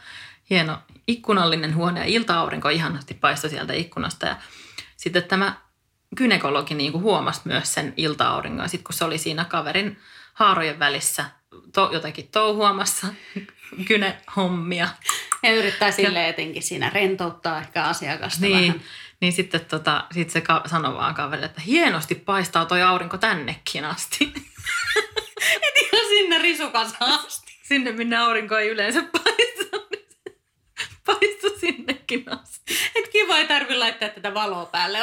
hieno 0.50 0.78
ikkunallinen 1.08 1.76
huone 1.76 2.00
ja 2.00 2.06
ilta-aurinko 2.06 2.70
ihanasti 2.70 3.14
paistoi 3.14 3.50
sieltä 3.50 3.74
ikkunasta. 3.74 4.26
Ja 4.26 4.36
sitten 4.98 5.24
tämä 5.24 5.56
gynekologi 6.18 6.74
niin 6.74 6.92
kuin 6.92 7.04
huomasi 7.04 7.42
myös 7.46 7.74
sen 7.74 7.94
ilta-auringon. 7.98 8.70
Sitten 8.70 8.84
kun 8.84 8.94
se 8.94 9.06
oli 9.06 9.18
siinä 9.18 9.46
kaverin 9.46 10.00
haarojen 10.34 10.80
välissä 10.80 11.26
to, 11.74 11.90
jotakin 11.94 12.28
touhuamassa 12.28 13.08
gynehommia, 13.88 14.88
Ja 15.44 15.56
yrittää 15.56 15.92
sille 15.92 16.30
etenkin 16.30 16.64
siinä 16.64 16.90
rentouttaa 16.90 17.60
ehkä 17.60 17.84
asiakasta 17.84 18.42
niin, 18.42 18.68
vähän. 18.68 18.82
niin 19.22 19.34
sitten 19.34 19.66
tota, 19.66 20.04
sit 20.12 20.30
se 20.30 20.42
ka- 20.42 20.64
sanoi 20.66 20.94
vaan 20.94 21.16
kaverille, 21.16 21.46
että 21.46 21.62
hienosti 21.62 22.16
paistaa 22.16 22.66
toi 22.66 22.82
aurinko 22.82 23.18
tännekin 23.18 23.86
asti. 23.86 24.34
Ihan 25.82 26.06
sinne 26.10 26.38
risukas 26.38 26.94
asti. 27.00 27.60
Sinne, 27.64 27.92
minne 27.92 28.18
aurinko 28.18 28.58
ei 28.58 28.70
yleensä 28.70 29.02
paista, 29.02 29.78
niin 29.92 30.08
se 30.20 30.38
paistoi 31.06 31.60
sinnekin 31.60 32.26
asti. 32.42 32.74
Et 32.96 33.08
kiva, 33.08 33.38
ei 33.38 33.48
tarvi 33.48 33.76
laittaa 33.76 34.10
tätä 34.10 34.34
valoa 34.34 34.66
päälle. 34.66 35.00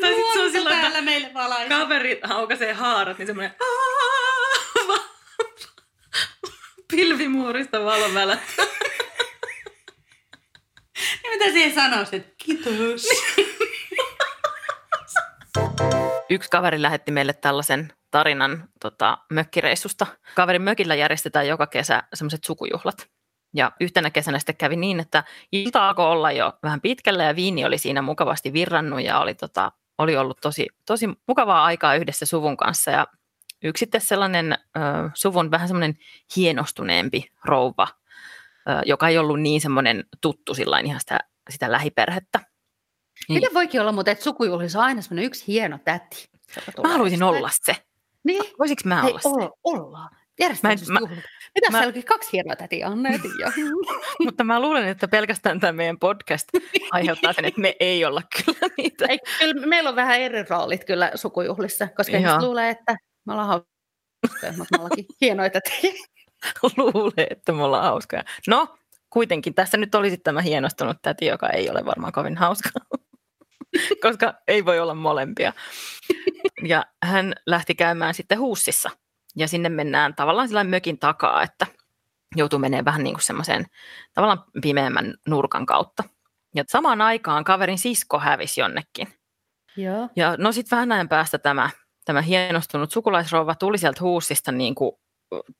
Tai 0.00 0.14
sit 0.14 0.24
se 0.32 0.38
on 0.38 0.44
Luonto 0.44 0.50
silloin, 0.52 0.76
että 0.76 1.02
meille 1.02 1.34
valaisi. 1.34 1.68
kaveri 1.68 2.20
haukaisee 2.22 2.72
haarat, 2.72 3.18
niin 3.18 3.26
semmoinen 3.26 3.54
pilvimuurista 6.92 7.84
valon 7.84 8.14
välähtää. 8.14 8.66
Niin 11.22 11.38
mitä 11.38 11.44
siihen 11.44 11.74
sanoisit? 11.74 12.34
Kiitos. 12.38 13.06
Yksi 16.30 16.50
kaveri 16.50 16.82
lähetti 16.82 17.12
meille 17.12 17.32
tällaisen 17.32 17.92
tarinan 18.10 18.68
tota, 18.80 19.18
mökkireissusta. 19.32 20.06
Kaverin 20.34 20.62
mökillä 20.62 20.94
järjestetään 20.94 21.48
joka 21.48 21.66
kesä 21.66 22.02
semmoiset 22.14 22.44
sukujuhlat. 22.44 23.11
Ja 23.54 23.72
yhtenä 23.80 24.10
kesänä 24.10 24.38
sitten 24.38 24.56
kävi 24.56 24.76
niin, 24.76 25.00
että 25.00 25.24
ilta 25.52 25.88
alkoi 25.88 26.06
olla 26.06 26.32
jo 26.32 26.52
vähän 26.62 26.80
pitkällä 26.80 27.24
ja 27.24 27.36
viini 27.36 27.64
oli 27.64 27.78
siinä 27.78 28.02
mukavasti 28.02 28.52
virrannut 28.52 29.02
ja 29.02 29.18
oli, 29.18 29.34
tota, 29.34 29.72
oli 29.98 30.16
ollut 30.16 30.38
tosi, 30.40 30.66
tosi 30.86 31.08
mukavaa 31.28 31.64
aikaa 31.64 31.94
yhdessä 31.94 32.26
suvun 32.26 32.56
kanssa. 32.56 32.90
Ja 32.90 33.06
yksi 33.62 33.80
sitten 33.80 34.00
sellainen 34.00 34.52
ö, 34.52 34.80
suvun 35.14 35.50
vähän 35.50 35.68
semmoinen 35.68 35.98
hienostuneempi 36.36 37.32
rouva, 37.44 37.88
ö, 38.68 38.82
joka 38.86 39.08
ei 39.08 39.18
ollut 39.18 39.40
niin 39.40 39.60
semmoinen 39.60 40.04
tuttu 40.20 40.54
sillain 40.54 40.86
ihan 40.86 41.00
sitä, 41.00 41.18
sitä 41.50 41.72
lähiperhettä. 41.72 42.40
Niin. 43.28 43.36
Miten 43.36 43.54
voikin 43.54 43.80
olla 43.80 43.92
muuten, 43.92 44.12
että 44.12 44.24
sukujuhlissa 44.24 44.78
on 44.78 44.84
aina 44.84 45.02
semmoinen 45.02 45.24
yksi 45.24 45.46
hieno 45.46 45.78
täti? 45.84 46.30
Mä 46.82 46.88
haluaisin 46.88 47.22
olla 47.22 47.50
se. 47.52 47.76
Niin. 48.24 48.44
Voisiko 48.58 48.82
mä 48.84 49.02
Hei, 49.02 49.10
olla 49.10 49.20
se? 49.20 49.28
olla, 49.28 49.50
ollaan. 49.64 50.16
Järjestetään 50.42 50.78
mä- 50.88 51.00
Mitä 51.54 51.70
mä- 51.70 51.82
siellä 51.82 52.02
kaksi 52.02 52.28
hienoa 52.32 52.56
tätiä, 52.56 52.88
Tiia. 53.22 53.52
Mutta 54.24 54.44
mä 54.44 54.60
luulen, 54.60 54.88
että 54.88 55.08
pelkästään 55.08 55.60
tämä 55.60 55.72
meidän 55.72 55.98
podcast 55.98 56.48
aiheuttaa 56.90 57.32
sen, 57.32 57.44
että 57.44 57.60
me 57.60 57.76
ei 57.80 58.04
olla 58.04 58.22
kyllä 58.44 58.74
niitä. 58.76 59.06
Ei, 59.08 59.18
kyllä 59.40 59.66
meillä 59.66 59.90
on 59.90 59.96
vähän 59.96 60.20
eri 60.20 60.42
roolit 60.42 60.84
kyllä 60.84 61.10
sukujuhlissa, 61.14 61.88
koska 61.96 62.16
ihmiset 62.16 62.42
luulee, 62.42 62.70
että 62.70 62.96
me 63.26 63.32
ollaan 63.32 63.48
hauskoja, 63.48 64.52
mutta 64.58 64.78
me 64.78 64.84
ollaankin 64.84 65.06
hienoja 65.20 65.50
tätiä. 65.50 65.92
Luulee, 66.76 67.26
että 67.30 67.52
me 67.52 67.62
ollaan 67.64 67.84
hauskoja. 67.84 68.24
No, 68.46 68.76
kuitenkin 69.10 69.54
tässä 69.54 69.76
nyt 69.76 69.94
olisi 69.94 70.16
tämä 70.18 70.40
hienostunut 70.40 70.96
täti, 71.02 71.26
joka 71.26 71.48
ei 71.50 71.70
ole 71.70 71.84
varmaan 71.84 72.12
kovin 72.12 72.36
hauska, 72.36 72.70
koska 74.02 74.34
ei 74.48 74.64
voi 74.64 74.80
olla 74.80 74.94
molempia. 74.94 75.52
Ja 76.64 76.84
hän 77.04 77.34
lähti 77.46 77.74
käymään 77.74 78.14
sitten 78.14 78.38
huussissa 78.38 78.90
ja 79.36 79.48
sinne 79.48 79.68
mennään 79.68 80.14
tavallaan 80.14 80.48
sillä 80.48 80.64
mökin 80.64 80.98
takaa, 80.98 81.42
että 81.42 81.66
joutuu 82.36 82.58
menemään 82.58 82.84
vähän 82.84 83.04
niin 83.04 83.14
kuin 83.14 83.22
semmoiseen 83.22 83.66
tavallaan 84.14 84.44
pimeämmän 84.62 85.14
nurkan 85.28 85.66
kautta. 85.66 86.04
Ja 86.54 86.64
samaan 86.68 87.00
aikaan 87.00 87.44
kaverin 87.44 87.78
sisko 87.78 88.18
hävisi 88.18 88.60
jonnekin. 88.60 89.08
Joo. 89.76 90.08
Ja 90.16 90.36
no 90.38 90.52
sitten 90.52 90.76
vähän 90.76 90.92
ajan 90.92 91.08
päästä 91.08 91.38
tämä, 91.38 91.70
tämä 92.04 92.22
hienostunut 92.22 92.92
sukulaisrouva 92.92 93.54
tuli 93.54 93.78
sieltä 93.78 94.00
huussista 94.00 94.52
niin 94.52 94.74
kuin 94.74 94.92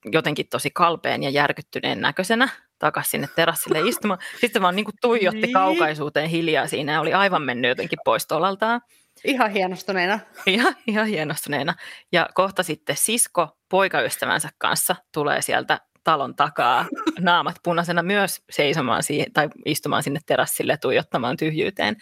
jotenkin 0.05 0.49
tosi 0.49 0.71
kalpeen 0.71 1.23
ja 1.23 1.31
järkyttyneen 1.31 2.01
näköisenä 2.01 2.49
takaisin 2.83 3.11
sinne 3.11 3.29
terassille 3.37 3.81
istumaan. 3.81 4.19
Sitten 4.41 4.51
se 4.53 4.61
vaan 4.63 4.77
niin 4.77 4.85
kuin 4.85 4.95
tuijotti 5.01 5.41
Niin. 5.41 5.53
kaukaisuuteen 5.53 6.29
hiljaa 6.29 6.67
siinä 6.67 6.93
ja 6.93 7.01
oli 7.01 7.13
aivan 7.15 7.43
mennyt 7.43 7.69
jotenkin 7.69 7.99
pois 8.05 8.27
tolaltaan. 8.27 8.81
Ihan 9.25 9.51
hienostuneena. 9.51 10.19
Ihan, 10.47 10.75
ihan 10.87 11.07
hienostuneena. 11.07 11.75
Ja 12.13 12.29
kohta 12.35 12.63
sitten 12.63 12.97
sisko 12.97 13.49
poikaystävänsä 13.69 14.49
kanssa 14.59 14.97
tulee 15.15 15.43
sieltä 15.43 15.81
talon 16.05 16.37
takaa 16.37 16.87
naamat 17.21 17.57
punaisena 17.65 18.03
myös 18.03 18.43
seisomaan 18.51 19.03
siihen, 19.03 19.33
tai 19.33 19.49
istumaan 19.65 20.03
sinne 20.03 20.21
terassille 20.27 20.77
tuijottamaan 20.77 21.37
tyhjyyteen. 21.37 21.97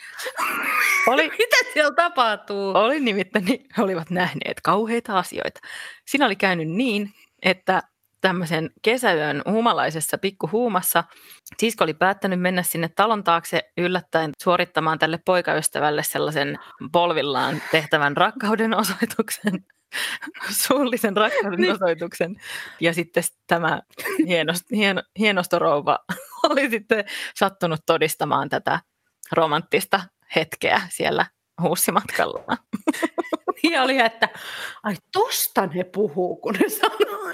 Oli, 1.07 1.23
Mitä 1.39 1.57
siellä 1.73 1.95
tapahtuu? 1.95 2.73
oli 2.75 3.01
nimittäin, 3.01 3.45
niin 3.45 3.67
he 3.77 3.83
olivat 3.83 4.11
nähneet 4.11 4.61
kauheita 4.65 5.19
asioita. 5.19 5.61
Siinä 6.07 6.27
oli 6.27 6.37
käynyt 6.37 6.69
niin, 6.69 7.11
että 7.43 7.83
tämmöisen 8.21 8.71
kesäyön 8.83 9.43
humalaisessa 9.51 10.19
pikkuhuumassa 10.19 11.05
sisko 11.59 11.85
oli 11.85 11.95
päättänyt 11.95 12.41
mennä 12.41 12.63
sinne 12.63 12.89
talon 12.97 13.25
taakse 13.25 13.63
yllättäen 13.77 14.31
suorittamaan 14.43 14.99
tälle 14.99 15.19
poikaystävälle 15.25 16.03
sellaisen 16.03 16.59
polvillaan 16.93 17.63
tehtävän 17.71 18.17
rakkauden 18.17 18.75
osoituksen, 18.75 19.65
suullisen 20.67 21.17
rakkauden 21.17 21.73
osoituksen. 21.73 22.37
Ja 22.81 22.95
sitten 22.95 23.23
tämä 23.47 23.81
hienost, 24.27 24.65
hieno, 24.71 25.03
hienostorouva 25.19 25.99
oli 26.51 26.71
sitten 26.71 27.05
sattunut 27.35 27.81
todistamaan 27.87 28.49
tätä 28.49 28.81
romanttista 29.33 30.01
hetkeä 30.37 30.81
siellä 30.89 31.27
huussimatkalla. 31.63 32.45
Niin 33.63 33.81
oli, 33.81 33.99
että 33.99 34.29
ai 34.83 34.95
tosta 35.13 35.67
ne 35.67 35.85
puhuu, 35.85 36.37
kun 36.37 36.55
ne 36.55 36.69
sanoo. 36.69 37.31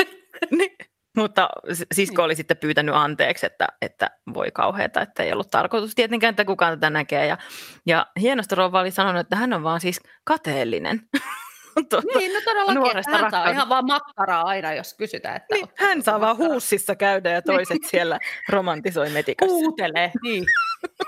Niin. 0.51 0.76
Mutta 1.17 1.49
sisko 1.93 2.23
oli 2.23 2.35
sitten 2.35 2.57
pyytänyt 2.57 2.95
anteeksi, 2.95 3.47
että, 3.47 3.67
että 3.83 4.11
voi 4.35 4.51
kauheata, 4.51 5.01
että 5.01 5.23
ei 5.23 5.33
ollut 5.33 5.51
tarkoitus 5.51 5.95
tietenkään, 5.95 6.31
että 6.31 6.45
kukaan 6.45 6.73
tätä 6.79 6.91
näkee. 6.91 7.27
Ja, 7.27 7.39
ja 7.87 8.07
hienosta 8.21 8.55
rouva 8.55 8.81
oli 8.81 8.91
sanonut, 8.91 9.21
että 9.21 9.37
hän 9.37 9.53
on 9.53 9.63
vaan 9.63 9.81
siis 9.81 10.01
kateellinen. 10.25 11.01
Tuota, 11.91 12.19
Niin, 12.19 12.35
no 12.35 12.41
todellakin. 12.45 12.75
Nuoresta 12.75 13.19
Hän 13.19 13.31
saa 13.31 13.51
ihan 13.51 13.69
vaan 13.69 13.87
makkaraa 13.87 14.43
aina, 14.43 14.75
jos 14.75 14.95
kysytään. 14.95 15.37
Että 15.37 15.55
niin, 15.55 15.69
hän 15.77 16.03
saa 16.03 16.21
vaan 16.21 16.31
makkaraa. 16.31 16.53
huussissa 16.53 16.95
käydä 16.95 17.31
ja 17.31 17.43
toiset 17.43 17.79
siellä 17.91 18.19
romantisoi 18.49 19.11
metikassa. 19.11 19.55
Huutelee. 19.55 20.13
Niin. 20.23 20.45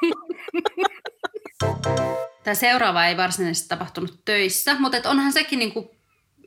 Tämä 2.44 2.54
seuraava 2.54 3.06
ei 3.06 3.16
varsinaisesti 3.16 3.68
tapahtunut 3.68 4.20
töissä, 4.24 4.76
mutta 4.78 4.96
et 4.96 5.06
onhan 5.06 5.32
sekin 5.32 5.58
niinku 5.58 5.97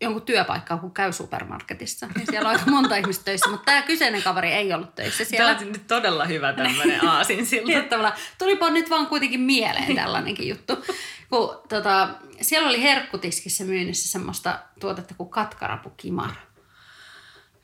jonkun 0.02 0.22
työpaikkaa, 0.22 0.78
kun 0.78 0.94
käy 0.94 1.14
supermarketissa. 1.14 2.08
Niin 2.16 2.28
siellä 2.30 2.50
on 2.50 2.56
aika 2.56 2.72
monta 2.72 2.96
ihmistä 2.96 3.24
töissä, 3.24 3.50
mutta 3.50 3.66
tämä 3.66 3.82
kyseinen 3.82 4.24
kaveri 4.24 4.52
ei 4.52 4.74
ollut 4.74 4.96
töissä 4.96 5.26
siellä. 5.26 5.54
Tämä 5.56 5.68
on 5.68 5.72
nyt 5.72 5.88
todella 5.88 6.26
hyvä 6.26 6.54
tämmöinen 6.54 7.08
aasinsilta. 7.08 7.68
Niin, 7.68 7.78
että 7.78 7.90
tavallaan 7.90 8.16
Tulipa 8.38 8.70
nyt 8.70 8.90
vaan 8.90 9.08
kuitenkin 9.08 9.40
mieleen 9.40 9.96
tällainenkin 9.96 10.48
juttu. 10.48 10.86
Kun, 11.30 11.62
tota, 11.70 12.10
siellä 12.42 12.70
oli 12.70 12.82
herkkutiskissä 12.82 13.64
myynnissä 13.64 14.10
semmoista 14.10 14.60
tuotetta 14.80 15.14
kuin 15.14 15.30
katkarapukimara. 15.30 16.36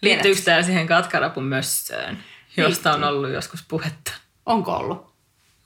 Liittyykö 0.01 0.41
tämä 0.41 0.63
siihen 0.63 0.87
katkarapun 0.87 1.43
mössöön, 1.43 2.23
josta 2.57 2.93
on 2.93 3.03
ollut 3.03 3.31
joskus 3.31 3.65
puhetta? 3.67 4.11
Onko 4.45 4.71
ollut? 4.71 5.13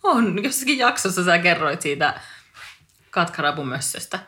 On. 0.03 0.43
Jossakin 0.43 0.77
jaksossa 0.77 1.23
sä 1.23 1.37
kerroit 1.37 1.81
siitä 1.81 2.19
katkarapun 3.09 3.67
mössöstä, 3.67 4.19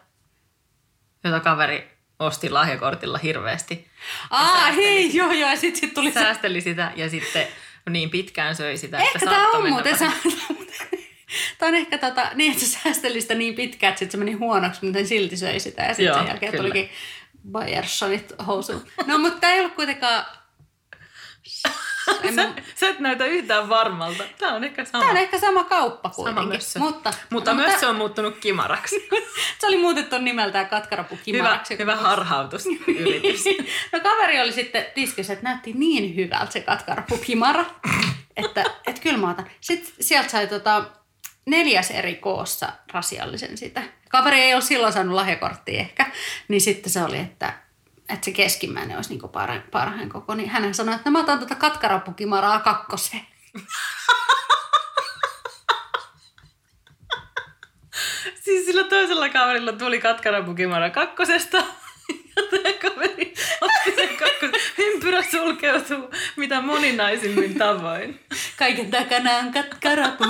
jota 1.24 1.40
kaveri 1.40 1.93
osti 2.20 2.50
lahjakortilla 2.50 3.18
hirveästi. 3.18 3.88
Aa, 4.30 4.72
hei, 4.72 5.16
joo, 5.16 5.32
joo, 5.32 5.50
ja 5.50 5.56
sitten 5.56 5.80
sit 5.82 5.94
tuli 5.94 6.12
se... 6.12 6.20
Säästeli 6.20 6.62
sitä 6.62 6.92
ja 6.96 7.10
sitten 7.10 7.48
niin 7.90 8.10
pitkään 8.10 8.56
söi 8.56 8.78
sitä, 8.78 8.98
Ehkä 8.98 9.12
että 9.14 9.30
tämä 9.30 9.50
on 9.50 9.70
muuten 9.70 10.00
vähän- 10.00 10.18
Tämä 11.58 11.70
on 11.70 11.76
ehkä 11.76 11.98
tota, 11.98 12.32
niin, 12.36 12.52
että 12.52 12.66
se 12.66 12.80
säästeli 12.84 13.22
sitä 13.22 13.36
niin 13.36 13.56
pitkään, 13.56 13.92
että 13.92 14.00
sit 14.00 14.12
se 14.12 14.18
meni 14.18 14.32
huonoksi, 14.34 14.86
mutta 14.86 15.06
silti 15.06 15.38
söi 15.38 15.60
sitä. 15.60 15.82
Ja 15.82 15.94
sitten 15.94 16.14
sen 16.14 16.28
jälkeen 16.28 16.52
kyllä. 16.52 16.64
tulikin 16.64 16.90
Bayerssonit 17.52 18.34
housuun. 18.48 18.88
No, 19.06 19.18
mutta 19.18 19.40
tämä 19.40 19.54
ei 19.54 19.60
ollut 19.60 19.76
kuitenkaan... 19.76 20.26
En 22.24 22.36
Sä, 22.36 22.44
mä- 22.44 22.54
sä 22.76 22.90
et 22.90 23.00
näytä 23.00 23.26
yhtään 23.26 23.70
varmalta. 23.70 24.24
Tämä 24.40 24.54
on 24.54 24.64
ehkä 24.64 24.86
sama. 24.86 25.00
Tämä 25.04 25.12
on 25.12 25.18
ehkä 25.18 25.40
sama 25.40 25.64
kauppa 25.64 26.10
sama 26.10 26.16
kuitenkin. 26.24 26.48
mössö. 26.58 26.80
Mutta, 26.80 27.14
Mutta 27.30 27.54
myös 27.54 27.80
se 27.80 27.88
on 27.88 27.96
muuttunut 27.96 28.38
kimaraksi. 28.38 29.10
se 29.60 29.68
oli 29.68 29.78
muutettu 29.78 30.18
nimeltään 30.18 30.68
katkarapu 30.70 31.16
hyvä, 31.16 31.24
kimaraksi. 31.24 31.78
hyvä 31.78 31.96
harhautusyritys. 31.96 33.44
No 33.92 34.00
kaveri 34.00 34.42
oli 34.42 34.52
sitten 34.52 34.86
tiskissä, 34.96 35.34
että 35.34 35.44
näytti 35.44 35.74
niin 35.74 36.16
hyvältä 36.16 36.52
se 36.52 36.62
katkarapu 36.62 37.18
kimara, 37.18 37.66
että, 38.38 38.64
että 38.88 39.02
kyllä 39.02 39.18
mä 39.18 39.30
otan. 39.30 39.50
Sitten 39.62 39.94
sieltä 40.02 40.30
sai 40.30 40.48
tota, 40.48 40.84
neljäs 41.46 41.92
eri 41.92 42.16
koossa 42.16 42.72
rasiallisen 42.94 43.58
sitä. 43.58 43.84
Kaveri 44.10 44.42
ei 44.42 44.54
ole 44.54 44.62
silloin 44.62 44.94
saanut 44.94 45.16
lahjakorttia 45.16 45.80
ehkä, 45.80 46.06
niin 46.48 46.62
sitten 46.62 46.92
se 46.92 47.04
oli, 47.04 47.18
että, 47.18 47.54
että 48.14 48.26
se 48.26 48.32
keskimmäinen 48.32 48.96
olisi 48.96 49.10
niinku 49.10 49.28
parhain, 49.28 49.62
parhain 49.72 50.10
koko. 50.10 50.36
Niin 50.36 50.50
hän 50.50 50.74
sanoi, 50.74 50.96
että 50.96 51.10
no, 51.10 51.12
mä 51.12 51.20
otan 51.20 51.40
tuota 51.40 51.56
katkarapukimaraa 51.56 52.60
kakkoseen. 52.60 53.26
siis 58.44 58.66
sillä 58.66 58.84
toisella 58.84 59.30
kaverilla 59.30 59.74
tuli 59.74 60.00
katkarapukimara 60.00 60.90
kakkosesta. 60.90 61.64
Ja 62.36 62.44
tämä 62.52 62.74
kaveri 62.82 63.34
otti 63.62 63.96
sen 63.96 64.18
kakkosen. 64.18 64.60
Ympyrä 64.78 65.22
sulkeutuu 65.32 66.10
mitä 66.36 66.62
moninaisimmin 66.62 67.58
tavoin. 67.58 68.20
Kaiken 68.58 68.92
takana 68.92 69.32
on 69.32 69.54
katkarapu. 69.54 70.24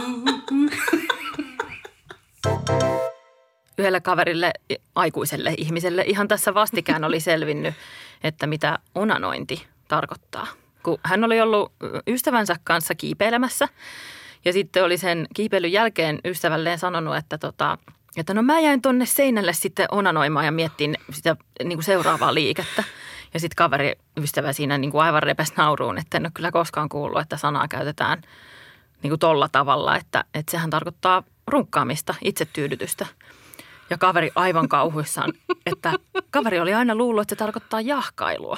Yhdelle 3.83 4.01
kaverille, 4.01 4.53
aikuiselle 4.95 5.53
ihmiselle, 5.57 6.03
ihan 6.07 6.27
tässä 6.27 6.53
vastikään 6.53 7.03
oli 7.03 7.19
selvinnyt, 7.29 7.75
että 8.23 8.47
mitä 8.47 8.79
onanointi 8.95 9.67
tarkoittaa. 9.87 10.47
Kun 10.83 10.99
hän 11.03 11.23
oli 11.23 11.41
ollut 11.41 11.71
ystävänsä 12.07 12.55
kanssa 12.63 12.95
kiipeilemässä 12.95 13.67
ja 14.45 14.53
sitten 14.53 14.83
oli 14.83 14.97
sen 14.97 15.27
kiipeilyn 15.35 15.71
jälkeen 15.71 16.19
ystävälleen 16.25 16.79
sanonut, 16.79 17.15
että, 17.15 17.37
tota, 17.37 17.77
että 18.17 18.33
no 18.33 18.41
mä 18.41 18.59
jäin 18.59 18.81
tonne 18.81 19.05
seinälle 19.05 19.53
sitten 19.53 19.87
onanoimaan 19.91 20.45
ja 20.45 20.51
miettin 20.51 20.97
sitä 21.11 21.35
niin 21.63 21.77
kuin 21.77 21.83
seuraavaa 21.83 22.33
liikettä. 22.33 22.83
Ja 23.33 23.39
sitten 23.39 23.55
kaveri 23.55 23.95
ystävä 24.17 24.53
siinä 24.53 24.77
niin 24.77 24.91
kuin 24.91 25.01
aivan 25.01 25.23
repes 25.23 25.55
nauruun, 25.57 25.97
että 25.97 26.17
en 26.17 26.25
ole 26.25 26.31
kyllä 26.33 26.51
koskaan 26.51 26.89
kuullut, 26.89 27.21
että 27.21 27.37
sanaa 27.37 27.67
käytetään 27.67 28.21
niin 29.03 29.11
kuin 29.11 29.19
tolla 29.19 29.49
tavalla, 29.51 29.97
että, 29.97 30.23
että 30.33 30.51
sehän 30.51 30.69
tarkoittaa 30.69 31.23
runkkaamista, 31.47 32.15
itsetyydytystä. 32.21 33.05
Ja 33.93 33.97
kaveri 33.97 34.31
aivan 34.35 34.69
kauhuissaan, 34.69 35.33
että 35.65 35.93
kaveri 36.31 36.59
oli 36.59 36.73
aina 36.73 36.95
luullut, 36.95 37.21
että 37.21 37.35
se 37.35 37.39
tarkoittaa 37.39 37.81
jahkailua, 37.81 38.57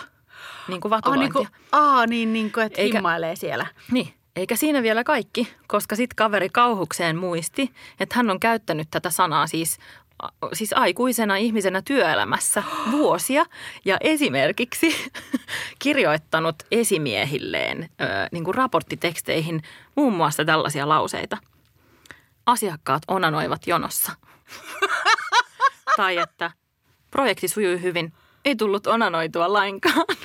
niin 0.67 0.82
kuin 0.82 0.93
Ah, 0.93 0.98
vatulointia. 0.98 1.24
niin 1.24 1.34
kuin, 1.34 1.48
aa, 1.71 2.08
niin, 2.08 2.34
niin 2.34 2.52
kuin, 2.52 2.65
että 2.65 2.82
Eikä- 2.82 2.98
himmailee 2.98 3.36
siellä. 3.36 3.65
Niin, 3.91 4.13
eikä 4.36 4.56
siinä 4.56 4.84
vielä 4.84 5.04
kaikki, 5.04 5.54
koska 5.67 5.95
sitten 5.95 6.15
kaveri 6.15 6.50
kauhukseen 6.50 7.17
muisti, 7.17 7.71
että 8.00 8.15
hän 8.15 8.30
on 8.30 8.39
käyttänyt 8.39 8.88
tätä 8.91 9.10
sanaa 9.10 9.48
siis, 9.48 9.78
siis 10.54 10.74
aikuisena 10.74 11.36
ihmisenä 11.36 11.82
työelämässä 11.86 12.63
vuosia 12.91 13.45
ja 13.86 13.98
esimerkiksi 14.02 15.12
kirjoittanut 15.84 16.56
esimiehilleen 16.71 17.84
ö, 18.02 18.06
niin 18.32 18.43
kuin 18.43 18.56
raporttiteksteihin 18.56 19.62
muun 19.95 20.13
muassa 20.13 20.45
tällaisia 20.45 20.89
lauseita. 20.89 21.38
Asiakkaat 22.45 23.04
onanoivat 23.08 23.67
jonossa. 23.67 24.12
tai 25.97 26.17
että 26.17 26.51
projekti 27.12 27.47
sujui 27.47 27.81
hyvin, 27.81 28.13
ei 28.45 28.55
tullut 28.55 28.88
onanoitua 28.88 29.53
lainkaan. 29.53 30.05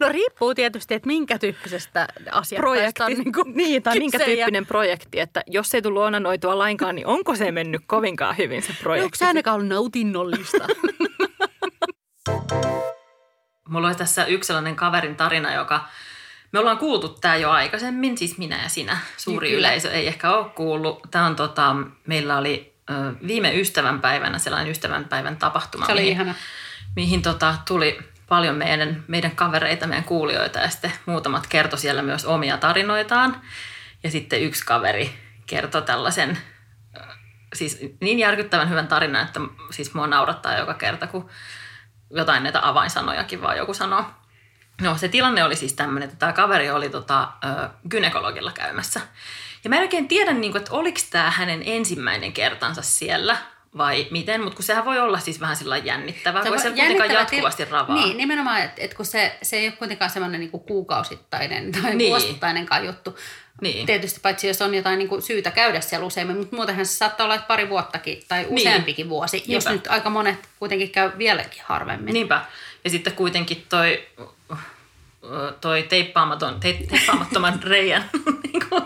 No 0.00 0.08
riippuu 0.08 0.54
tietysti, 0.54 0.94
että 0.94 1.06
minkä 1.06 1.38
tyyppisestä 1.38 2.08
asiakkaasta 2.32 2.56
projekti. 2.56 3.02
on 3.02 3.12
niin 3.12 3.32
kuin 3.32 3.56
niin, 3.62 3.82
tai 3.82 3.98
minkä 3.98 4.18
ja- 4.18 4.24
tyyppinen 4.24 4.66
projekti, 4.66 5.20
että 5.20 5.42
jos 5.46 5.74
ei 5.74 5.82
tullut 5.82 6.02
onanoitua 6.02 6.58
lainkaan, 6.58 6.94
niin 6.94 7.06
onko 7.06 7.36
se 7.36 7.52
mennyt 7.52 7.82
kovinkaan 7.86 8.36
hyvin 8.38 8.62
se 8.62 8.68
Onko 8.70 8.82
projekti? 8.82 9.18
se 9.18 9.26
ainakaan 9.26 9.54
ollut 9.54 9.68
nautinnollista? 9.68 10.66
Mulla 13.68 13.86
oli 13.88 13.94
tässä 13.94 14.24
yksi 14.26 14.46
sellainen 14.46 14.76
kaverin 14.76 15.16
tarina, 15.16 15.54
joka 15.54 15.88
me 16.52 16.58
ollaan 16.58 16.78
kuultu 16.78 17.08
tämä 17.08 17.36
jo 17.36 17.50
aikaisemmin, 17.50 18.18
siis 18.18 18.38
minä 18.38 18.62
ja 18.62 18.68
sinä. 18.68 18.98
Suuri 19.16 19.48
Kyllä. 19.50 19.58
yleisö 19.68 19.90
ei 19.92 20.06
ehkä 20.06 20.32
ole 20.36 20.48
kuullut. 20.48 21.00
Tämä 21.10 21.26
on 21.26 21.36
tota, 21.36 21.76
meillä 22.06 22.38
oli 22.38 22.71
viime 23.26 23.60
ystävänpäivänä 23.60 24.38
sellainen 24.38 24.70
ystävänpäivän 24.70 25.36
tapahtuma, 25.36 25.86
Se 25.86 25.92
oli 25.92 26.00
mihin, 26.00 26.12
ihana. 26.12 26.34
mihin 26.96 27.22
tota, 27.22 27.54
tuli 27.68 27.98
paljon 28.28 28.56
meidän, 28.56 29.04
meidän 29.08 29.36
kavereita, 29.36 29.86
meidän 29.86 30.04
kuulijoita 30.04 30.58
ja 30.58 30.68
sitten 30.70 30.92
muutamat 31.06 31.46
kertoi 31.46 31.78
siellä 31.78 32.02
myös 32.02 32.24
omia 32.24 32.56
tarinoitaan. 32.58 33.40
Ja 34.02 34.10
sitten 34.10 34.42
yksi 34.42 34.66
kaveri 34.66 35.18
kertoi 35.46 35.82
tällaisen 35.82 36.38
siis 37.54 37.78
niin 38.00 38.18
järkyttävän 38.18 38.70
hyvän 38.70 38.88
tarinan, 38.88 39.26
että 39.26 39.40
siis 39.70 39.94
mua 39.94 40.06
naurattaa 40.06 40.58
joka 40.58 40.74
kerta, 40.74 41.06
kun 41.06 41.28
jotain 42.10 42.42
näitä 42.42 42.68
avainsanojakin 42.68 43.42
vaan 43.42 43.56
joku 43.56 43.74
sanoo. 43.74 44.04
No 44.80 44.96
se 44.96 45.08
tilanne 45.08 45.44
oli 45.44 45.56
siis 45.56 45.72
tämmöinen, 45.72 46.08
että 46.08 46.18
tämä 46.18 46.32
kaveri 46.32 46.70
oli 46.70 46.88
tota, 46.88 47.28
ö, 47.44 47.68
gynekologilla 47.88 48.52
käymässä. 48.52 49.00
Ja 49.64 49.70
mä 49.70 49.76
en 49.76 49.82
oikein 49.82 50.08
tiedä, 50.08 50.32
niin 50.32 50.52
kuin, 50.52 50.60
että 50.62 50.72
oliko 50.74 51.00
tämä 51.10 51.30
hänen 51.30 51.62
ensimmäinen 51.66 52.32
kertansa 52.32 52.82
siellä 52.82 53.36
vai 53.76 54.06
miten, 54.10 54.40
mutta 54.42 54.56
kun 54.56 54.64
sehän 54.64 54.84
voi 54.84 54.98
olla 55.00 55.18
siis 55.18 55.40
vähän 55.40 55.56
sillä 55.56 55.76
jännittävää, 55.76 56.42
kun 56.42 56.52
ei 56.52 56.58
se 56.60 56.70
kuitenkaan 56.70 57.10
jatkuvasti 57.10 57.64
ravaa. 57.64 57.96
Niin, 57.96 58.16
nimenomaan, 58.16 58.60
että 58.62 58.82
et 58.82 58.94
kun 58.94 59.06
se, 59.06 59.38
se 59.42 59.56
ei 59.56 59.66
ole 59.66 59.72
kuitenkaan 59.76 60.10
semmoinen 60.10 60.40
niinku 60.40 60.58
kuukausittainen 60.58 61.72
tai 61.72 61.82
Niin. 61.82 61.98
niin. 61.98 62.10
vuosittainenkaan 62.10 62.86
juttu. 62.86 63.18
Niin. 63.60 63.86
Tietysti 63.86 64.20
paitsi 64.20 64.48
jos 64.48 64.62
on 64.62 64.74
jotain 64.74 64.98
niinku 64.98 65.20
syytä 65.20 65.50
käydä 65.50 65.80
siellä 65.80 66.06
useammin, 66.06 66.36
mutta 66.36 66.56
muutenhan 66.56 66.86
se 66.86 66.92
saattaa 66.96 67.24
olla 67.24 67.34
että 67.34 67.46
pari 67.46 67.68
vuottakin 67.68 68.22
tai 68.28 68.42
Niin. 68.42 68.54
useampikin 68.54 69.08
vuosi, 69.08 69.36
jos 69.36 69.46
Niinpä. 69.64 69.72
nyt 69.72 69.86
aika 69.86 70.10
monet 70.10 70.48
kuitenkin 70.58 70.90
käy 70.90 71.10
vieläkin 71.18 71.62
harvemmin. 71.66 72.12
Niinpä. 72.14 72.44
Ja 72.84 72.90
sitten 72.90 73.12
kuitenkin 73.12 73.66
toi, 73.68 74.06
toi 75.60 75.82
teippaamaton, 75.82 76.60
te, 76.60 76.78
teippaamattoman 76.90 77.62
reijän 77.72 78.10
niin 78.52 78.68
kuin, 78.68 78.82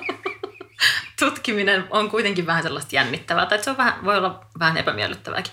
tutkiminen 1.19 1.87
on 1.91 2.11
kuitenkin 2.11 2.47
vähän 2.47 2.62
sellaista 2.62 2.97
jännittävää. 2.97 3.47
Tai 3.47 3.57
että 3.57 3.65
se 3.65 3.71
on 3.71 3.77
vähän, 3.77 4.05
voi 4.05 4.17
olla 4.17 4.47
vähän 4.59 4.77
epämiellyttävääkin. 4.77 5.53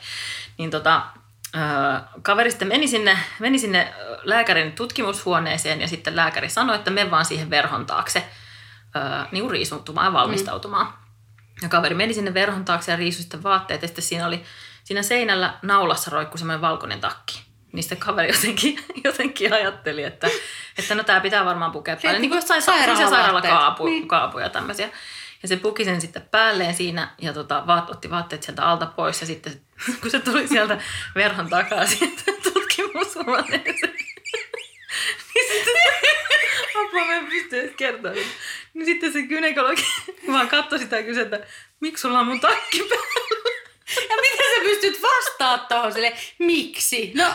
Niin 0.58 0.72
tota, 0.72 1.02
kaveri 2.22 2.52
sitten 2.52 2.68
meni 2.68 2.88
sinne, 2.88 3.18
meni 3.40 3.60
sinne 3.60 3.94
lääkärin 4.24 4.72
tutkimushuoneeseen 4.72 5.82
ja 5.82 5.88
sitten 5.88 6.16
lääkäri 6.16 6.50
sanoi, 6.50 6.76
että 6.76 6.92
me 6.92 7.12
vaan 7.12 7.26
siihen 7.26 7.50
verhon 7.50 7.86
taakse 7.86 8.28
niin 9.32 9.44
kuin 9.44 9.52
riisutumaan 9.52 10.06
ja 10.06 10.14
valmistautumaan. 10.14 10.86
Mm. 10.86 10.94
Ja 11.62 11.70
kaveri 11.70 11.96
meni 11.96 12.14
sinne 12.14 12.34
verhon 12.34 12.66
taakse 12.66 12.92
ja 12.92 12.96
riisui 12.96 13.22
sitten 13.22 13.44
vaatteet 13.44 13.82
ja 13.82 13.88
sitten 13.88 14.04
siinä 14.04 14.28
oli 14.28 14.44
siinä 14.84 15.02
seinällä 15.02 15.54
naulassa 15.62 16.12
roikkui 16.12 16.38
semmoinen 16.38 16.62
valkoinen 16.62 17.02
takki. 17.02 17.53
Niin 17.74 17.84
sitten 17.84 17.98
kaveri 17.98 18.28
jotenkin, 18.34 18.80
jotenkin 19.04 19.54
ajatteli, 19.54 20.04
että, 20.04 20.28
että 20.78 20.96
no 20.96 21.04
tämä 21.04 21.20
pitää 21.22 21.46
varmaan 21.46 21.72
pukea 21.72 21.98
päälle. 22.04 22.20
Niin 22.20 22.30
kuin 22.30 22.38
jossain 22.38 22.62
Sairaalavaatteet. 22.62 23.10
sairaalakaapuja 23.10 23.92
Niin. 23.92 24.08
kaapuja 24.08 24.50
tämmöisiä. 24.50 24.90
Ja 25.44 25.50
se 25.50 25.56
puki 25.56 25.86
sen 25.86 26.02
sitten 26.02 26.22
päälleen 26.32 26.74
siinä 26.74 27.08
ja 27.22 27.34
tota, 27.34 27.64
vaat, 27.68 27.90
otti 27.90 28.10
vaatteet 28.10 28.44
sieltä 28.44 28.64
alta 28.66 28.86
pois. 28.86 29.22
Ja 29.22 29.28
sitten 29.28 29.62
kun 30.02 30.12
se 30.12 30.20
tuli 30.20 30.48
sieltä 30.48 30.82
verhon 31.16 31.50
takaa 31.50 31.86
sitten 32.00 32.36
tutkimushuoneeseen, 32.44 33.94
niin 35.36 35.46
sitten 35.52 35.74
apua 36.88 37.06
mä 37.06 37.16
en 37.16 37.26
pysty 37.28 37.60
edes 37.60 37.72
kertoa. 37.78 38.12
Niin 38.74 38.86
sitten 38.86 39.14
se 39.14 39.22
gynekologi 39.22 39.86
vaan 40.32 40.48
katsoi 40.50 40.80
sitä 40.80 40.98
ja 40.98 41.04
kysyi, 41.04 41.24
että 41.24 41.40
miksi 41.80 42.02
sulla 42.02 42.20
on 42.20 42.28
mun 42.28 42.40
takki 42.40 42.80
päällä? 42.90 43.24
Ja 44.10 44.16
miten 44.22 44.46
se 44.56 44.62
pystyt 44.64 45.02
vastaa 45.02 45.58
tuohon 45.58 45.94
sille, 45.94 46.18
miksi? 46.40 47.12
No, 47.16 47.26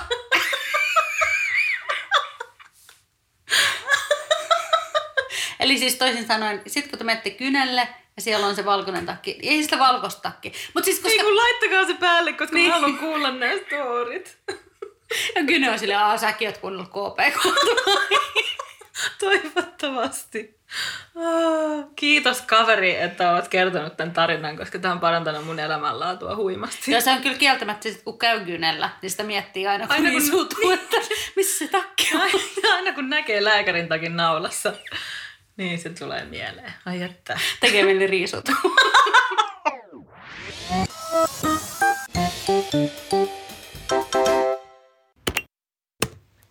Eli 5.60 5.78
siis 5.78 5.94
toisin 5.94 6.26
sanoen, 6.26 6.62
sit 6.66 6.88
kun 6.88 6.98
te 6.98 7.04
menette 7.04 7.30
kynelle 7.30 7.88
ja 8.16 8.22
siellä 8.22 8.46
on 8.46 8.56
se 8.56 8.64
valkoinen 8.64 9.06
takki, 9.06 9.38
ei 9.42 9.62
sitä 9.62 9.78
valkoista 9.78 10.20
takki. 10.22 10.52
Mutta 10.74 10.84
siis 10.84 11.00
koska... 11.00 11.12
Ei 11.18 11.24
kun 11.24 11.36
laittakaa 11.36 11.86
se 11.86 11.94
päälle, 11.94 12.32
koska 12.32 12.54
Niin. 12.56 12.68
mä 12.68 12.74
haluan 12.74 12.98
kuulla 12.98 13.30
nämä 13.30 13.52
storit. 13.66 14.38
Ja 15.34 15.44
Kyne 15.46 15.70
on 15.70 15.78
silleen, 15.78 15.98
aah 16.00 16.20
säkin 16.20 16.48
oot 16.48 16.58
kuunnellut 16.58 16.88
KPK. 16.88 17.42
Toivottavasti. 19.18 20.58
Ah, 21.20 21.84
Kiitos 21.96 22.42
kaveri, 22.42 22.96
että 22.96 23.32
olet 23.32 23.48
kertonut 23.48 23.96
tämän 23.96 24.14
tarinan, 24.14 24.56
koska 24.56 24.78
tämä 24.78 24.94
on 24.94 25.00
parantanut 25.00 25.46
mun 25.46 25.58
elämänlaatua 25.58 26.36
huimasti. 26.36 26.90
Ja 26.92 27.00
se 27.00 27.10
on 27.10 27.20
kyllä 27.22 27.38
kieltämättä, 27.38 27.88
sit, 27.88 28.02
kun 28.02 28.18
käy 28.18 28.44
kynellä, 28.44 28.90
niin 29.02 29.10
sitä 29.10 29.22
miettii 29.22 29.66
aina, 29.66 29.86
kun, 29.86 29.96
Aina 29.96 30.10
kun- 30.10 30.22
suutuu, 30.26 30.70
että 30.70 30.96
missä 31.36 31.58
se 31.58 31.68
takki 31.70 32.08
on. 32.14 32.20
Aina, 32.20 32.38
aina 32.74 32.92
kun 32.92 33.10
näkee 33.10 33.44
lääkärin 33.44 33.88
takin 33.88 34.16
naulassa, 34.16 34.72
niin 35.56 35.78
se 35.78 35.88
tulee 35.90 36.24
mieleen. 36.24 36.72
Ai 36.86 37.02
että. 37.02 37.38
Tekee 37.60 37.84
mieli 37.84 38.06
riisuta. 38.06 38.52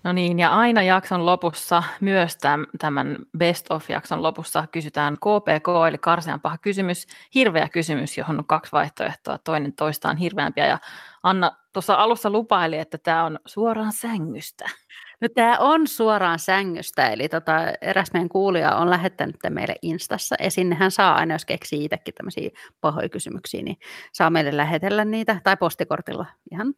No 0.07 0.13
niin, 0.13 0.39
ja 0.39 0.49
aina 0.49 0.83
jakson 0.83 1.25
lopussa, 1.25 1.83
myös 2.01 2.37
täm, 2.37 2.65
tämän 2.79 3.17
Best 3.37 3.71
of-jakson 3.71 4.23
lopussa 4.23 4.67
kysytään 4.71 5.17
KPK, 5.17 5.67
eli 5.87 5.97
karsean 5.97 6.41
paha 6.41 6.57
kysymys, 6.57 7.07
hirveä 7.35 7.69
kysymys, 7.69 8.17
johon 8.17 8.39
on 8.39 8.45
kaksi 8.45 8.71
vaihtoehtoa, 8.71 9.37
toinen 9.37 9.73
toistaan 9.73 10.17
hirveämpiä. 10.17 10.67
Ja 10.67 10.79
Anna 11.23 11.51
tuossa 11.73 11.93
alussa 11.93 12.29
lupaili, 12.29 12.77
että 12.77 12.97
tämä 12.97 13.25
on 13.25 13.39
suoraan 13.45 13.93
sängystä. 13.93 14.65
No 15.21 15.27
tämä 15.35 15.57
on 15.59 15.87
suoraan 15.87 16.39
sängystä, 16.39 17.09
eli 17.09 17.29
tota, 17.29 17.53
eräs 17.81 18.13
meidän 18.13 18.29
kuulija 18.29 18.75
on 18.75 18.89
lähettänyt 18.89 19.35
tämän 19.41 19.53
meille 19.53 19.75
Instassa, 19.81 20.35
ja 20.39 20.51
sinnehän 20.51 20.91
saa 20.91 21.15
aina, 21.15 21.33
jos 21.33 21.45
keksii 21.45 21.85
itsekin 21.85 22.13
tämmöisiä 22.13 22.49
pahoja 22.81 23.09
kysymyksiä, 23.09 23.63
niin 23.63 23.77
saa 24.13 24.29
meille 24.29 24.57
lähetellä 24.57 25.05
niitä, 25.05 25.41
tai 25.43 25.57
postikortilla 25.57 26.25
ihan 26.51 26.73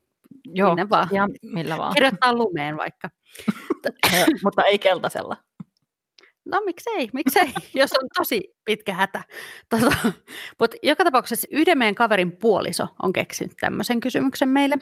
Joo, 0.46 0.70
Minne 0.70 0.90
vaan. 0.90 1.08
ihan 1.12 1.30
millä 1.44 1.78
vaan. 1.78 1.94
kirjoittaa 1.94 2.34
lumeen 2.34 2.78
vaikka. 2.78 3.10
Ö, 4.14 4.26
mutta 4.44 4.64
ei 4.64 4.80
keltaisella. 4.80 5.38
No 6.46 6.62
miksei, 6.66 7.10
miksei, 7.14 7.54
jos 7.74 7.92
on 7.94 8.10
tosi 8.18 8.56
pitkä 8.66 8.94
hätä. 8.94 9.24
Tota, 9.70 9.96
Mutta 10.60 10.78
joka 10.84 11.04
tapauksessa 11.04 11.48
yhden 11.52 11.78
meidän 11.78 11.96
kaverin 11.96 12.38
puoliso 12.38 12.88
on 13.04 13.14
keksinyt 13.14 13.58
tämmöisen 13.60 14.00
kysymyksen 14.00 14.50
meille. 14.50 14.76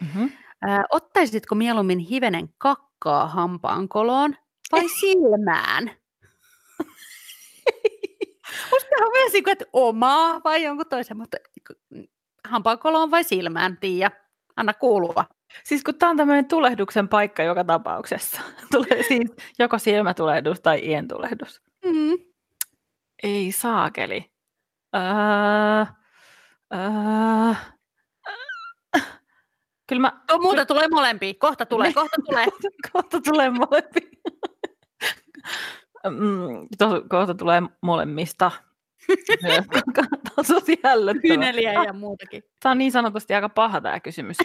Mm-hmm. 0.00 0.32
Ää, 0.62 0.84
ottaisitko 0.90 1.54
mieluummin 1.54 1.98
hivenen 1.98 2.48
kakkaa 2.58 3.28
hampaan 3.28 3.88
koloon 3.88 4.36
vai 4.72 4.88
silmään? 5.00 5.90
Musta 8.70 8.88
on 9.00 9.12
kuin, 9.44 9.52
että 9.52 9.64
omaa 9.72 10.40
vai 10.44 10.62
jonkun 10.62 10.86
toisen, 10.90 11.16
mutta 11.16 11.36
hampaan 12.48 12.78
koloon 12.78 13.10
vai 13.10 13.24
silmään, 13.24 13.76
Tiia? 13.76 14.10
Anna 14.58 14.74
kuulua. 14.74 15.24
Siis 15.64 15.84
kun 15.84 15.94
tämä 15.94 16.10
on 16.10 16.16
tämmöinen 16.16 16.48
tulehduksen 16.48 17.08
paikka 17.08 17.42
joka 17.42 17.64
tapauksessa. 17.64 18.40
Tulee 18.72 19.02
siis 19.02 19.30
joko 19.58 19.78
silmätulehdus 19.78 20.60
tai 20.60 20.80
ientulehdus. 20.82 21.62
Mm. 21.84 22.18
Ei 23.22 23.52
saakeli. 23.52 24.30
Öö, 24.96 25.84
öö, 26.74 27.54
kyllä 29.88 30.00
mä... 30.00 30.12
Oh, 30.32 30.40
muuta 30.40 30.66
tulee 30.66 30.88
molempia. 30.88 31.34
Kohta 31.38 31.66
tulee, 31.66 31.92
kohta 31.92 32.16
tulee. 32.26 32.46
Kohta 32.92 33.20
tulee 33.20 33.50
molempi. 33.50 34.00
Mm, 36.06 36.68
kohta 37.08 37.34
tulee 37.34 37.62
molemmista. 37.82 38.50
Hällöttävä. 40.84 41.22
Kyyneliä 41.22 41.72
ja 41.72 41.92
muutakin. 41.92 42.42
Tämä 42.62 42.70
on 42.70 42.78
niin 42.78 42.92
sanotusti 42.92 43.34
aika 43.34 43.48
paha 43.48 43.80
tämä 43.80 44.00
kysymys. 44.00 44.36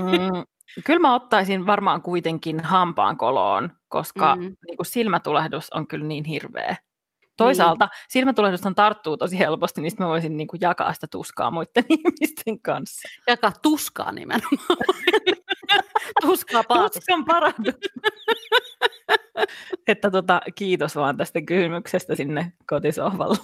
Mm, 0.00 0.44
kyllä 0.84 1.00
mä 1.00 1.14
ottaisin 1.14 1.66
varmaan 1.66 2.02
kuitenkin 2.02 2.60
hampaan 2.60 3.16
koloon, 3.16 3.70
koska 3.88 4.34
Mm. 4.36 4.40
niin 4.66 4.76
kuin 4.76 4.86
silmätulehdus 4.86 5.70
on 5.72 5.86
kyllä 5.86 6.06
niin 6.06 6.24
hirveä. 6.24 6.76
Toisaalta 7.36 7.84
niin. 7.84 8.06
silmätulehdushan 8.08 8.74
tarttuu 8.74 9.16
tosi 9.16 9.38
helposti, 9.38 9.80
niin 9.80 9.92
mä 9.98 10.06
voisin 10.06 10.36
niin 10.36 10.46
kuin 10.48 10.60
jakaa 10.60 10.92
sitä 10.92 11.06
tuskaa 11.06 11.50
muiden 11.50 11.84
ihmisten 11.98 12.60
kanssa. 12.60 13.08
Jakaa 13.26 13.52
tuskaa 13.62 14.12
nimenomaan. 14.12 14.78
Tuskaa 16.20 16.64
paradus. 16.64 16.92
Tuskan 16.92 17.24
paradus. 17.24 17.74
että 19.88 20.10
tota, 20.10 20.40
kiitos 20.54 20.96
vaan 20.96 21.16
tästä 21.16 21.40
kysymyksestä 21.40 22.14
sinne 22.14 22.52
kotisohvalle. 22.66 23.38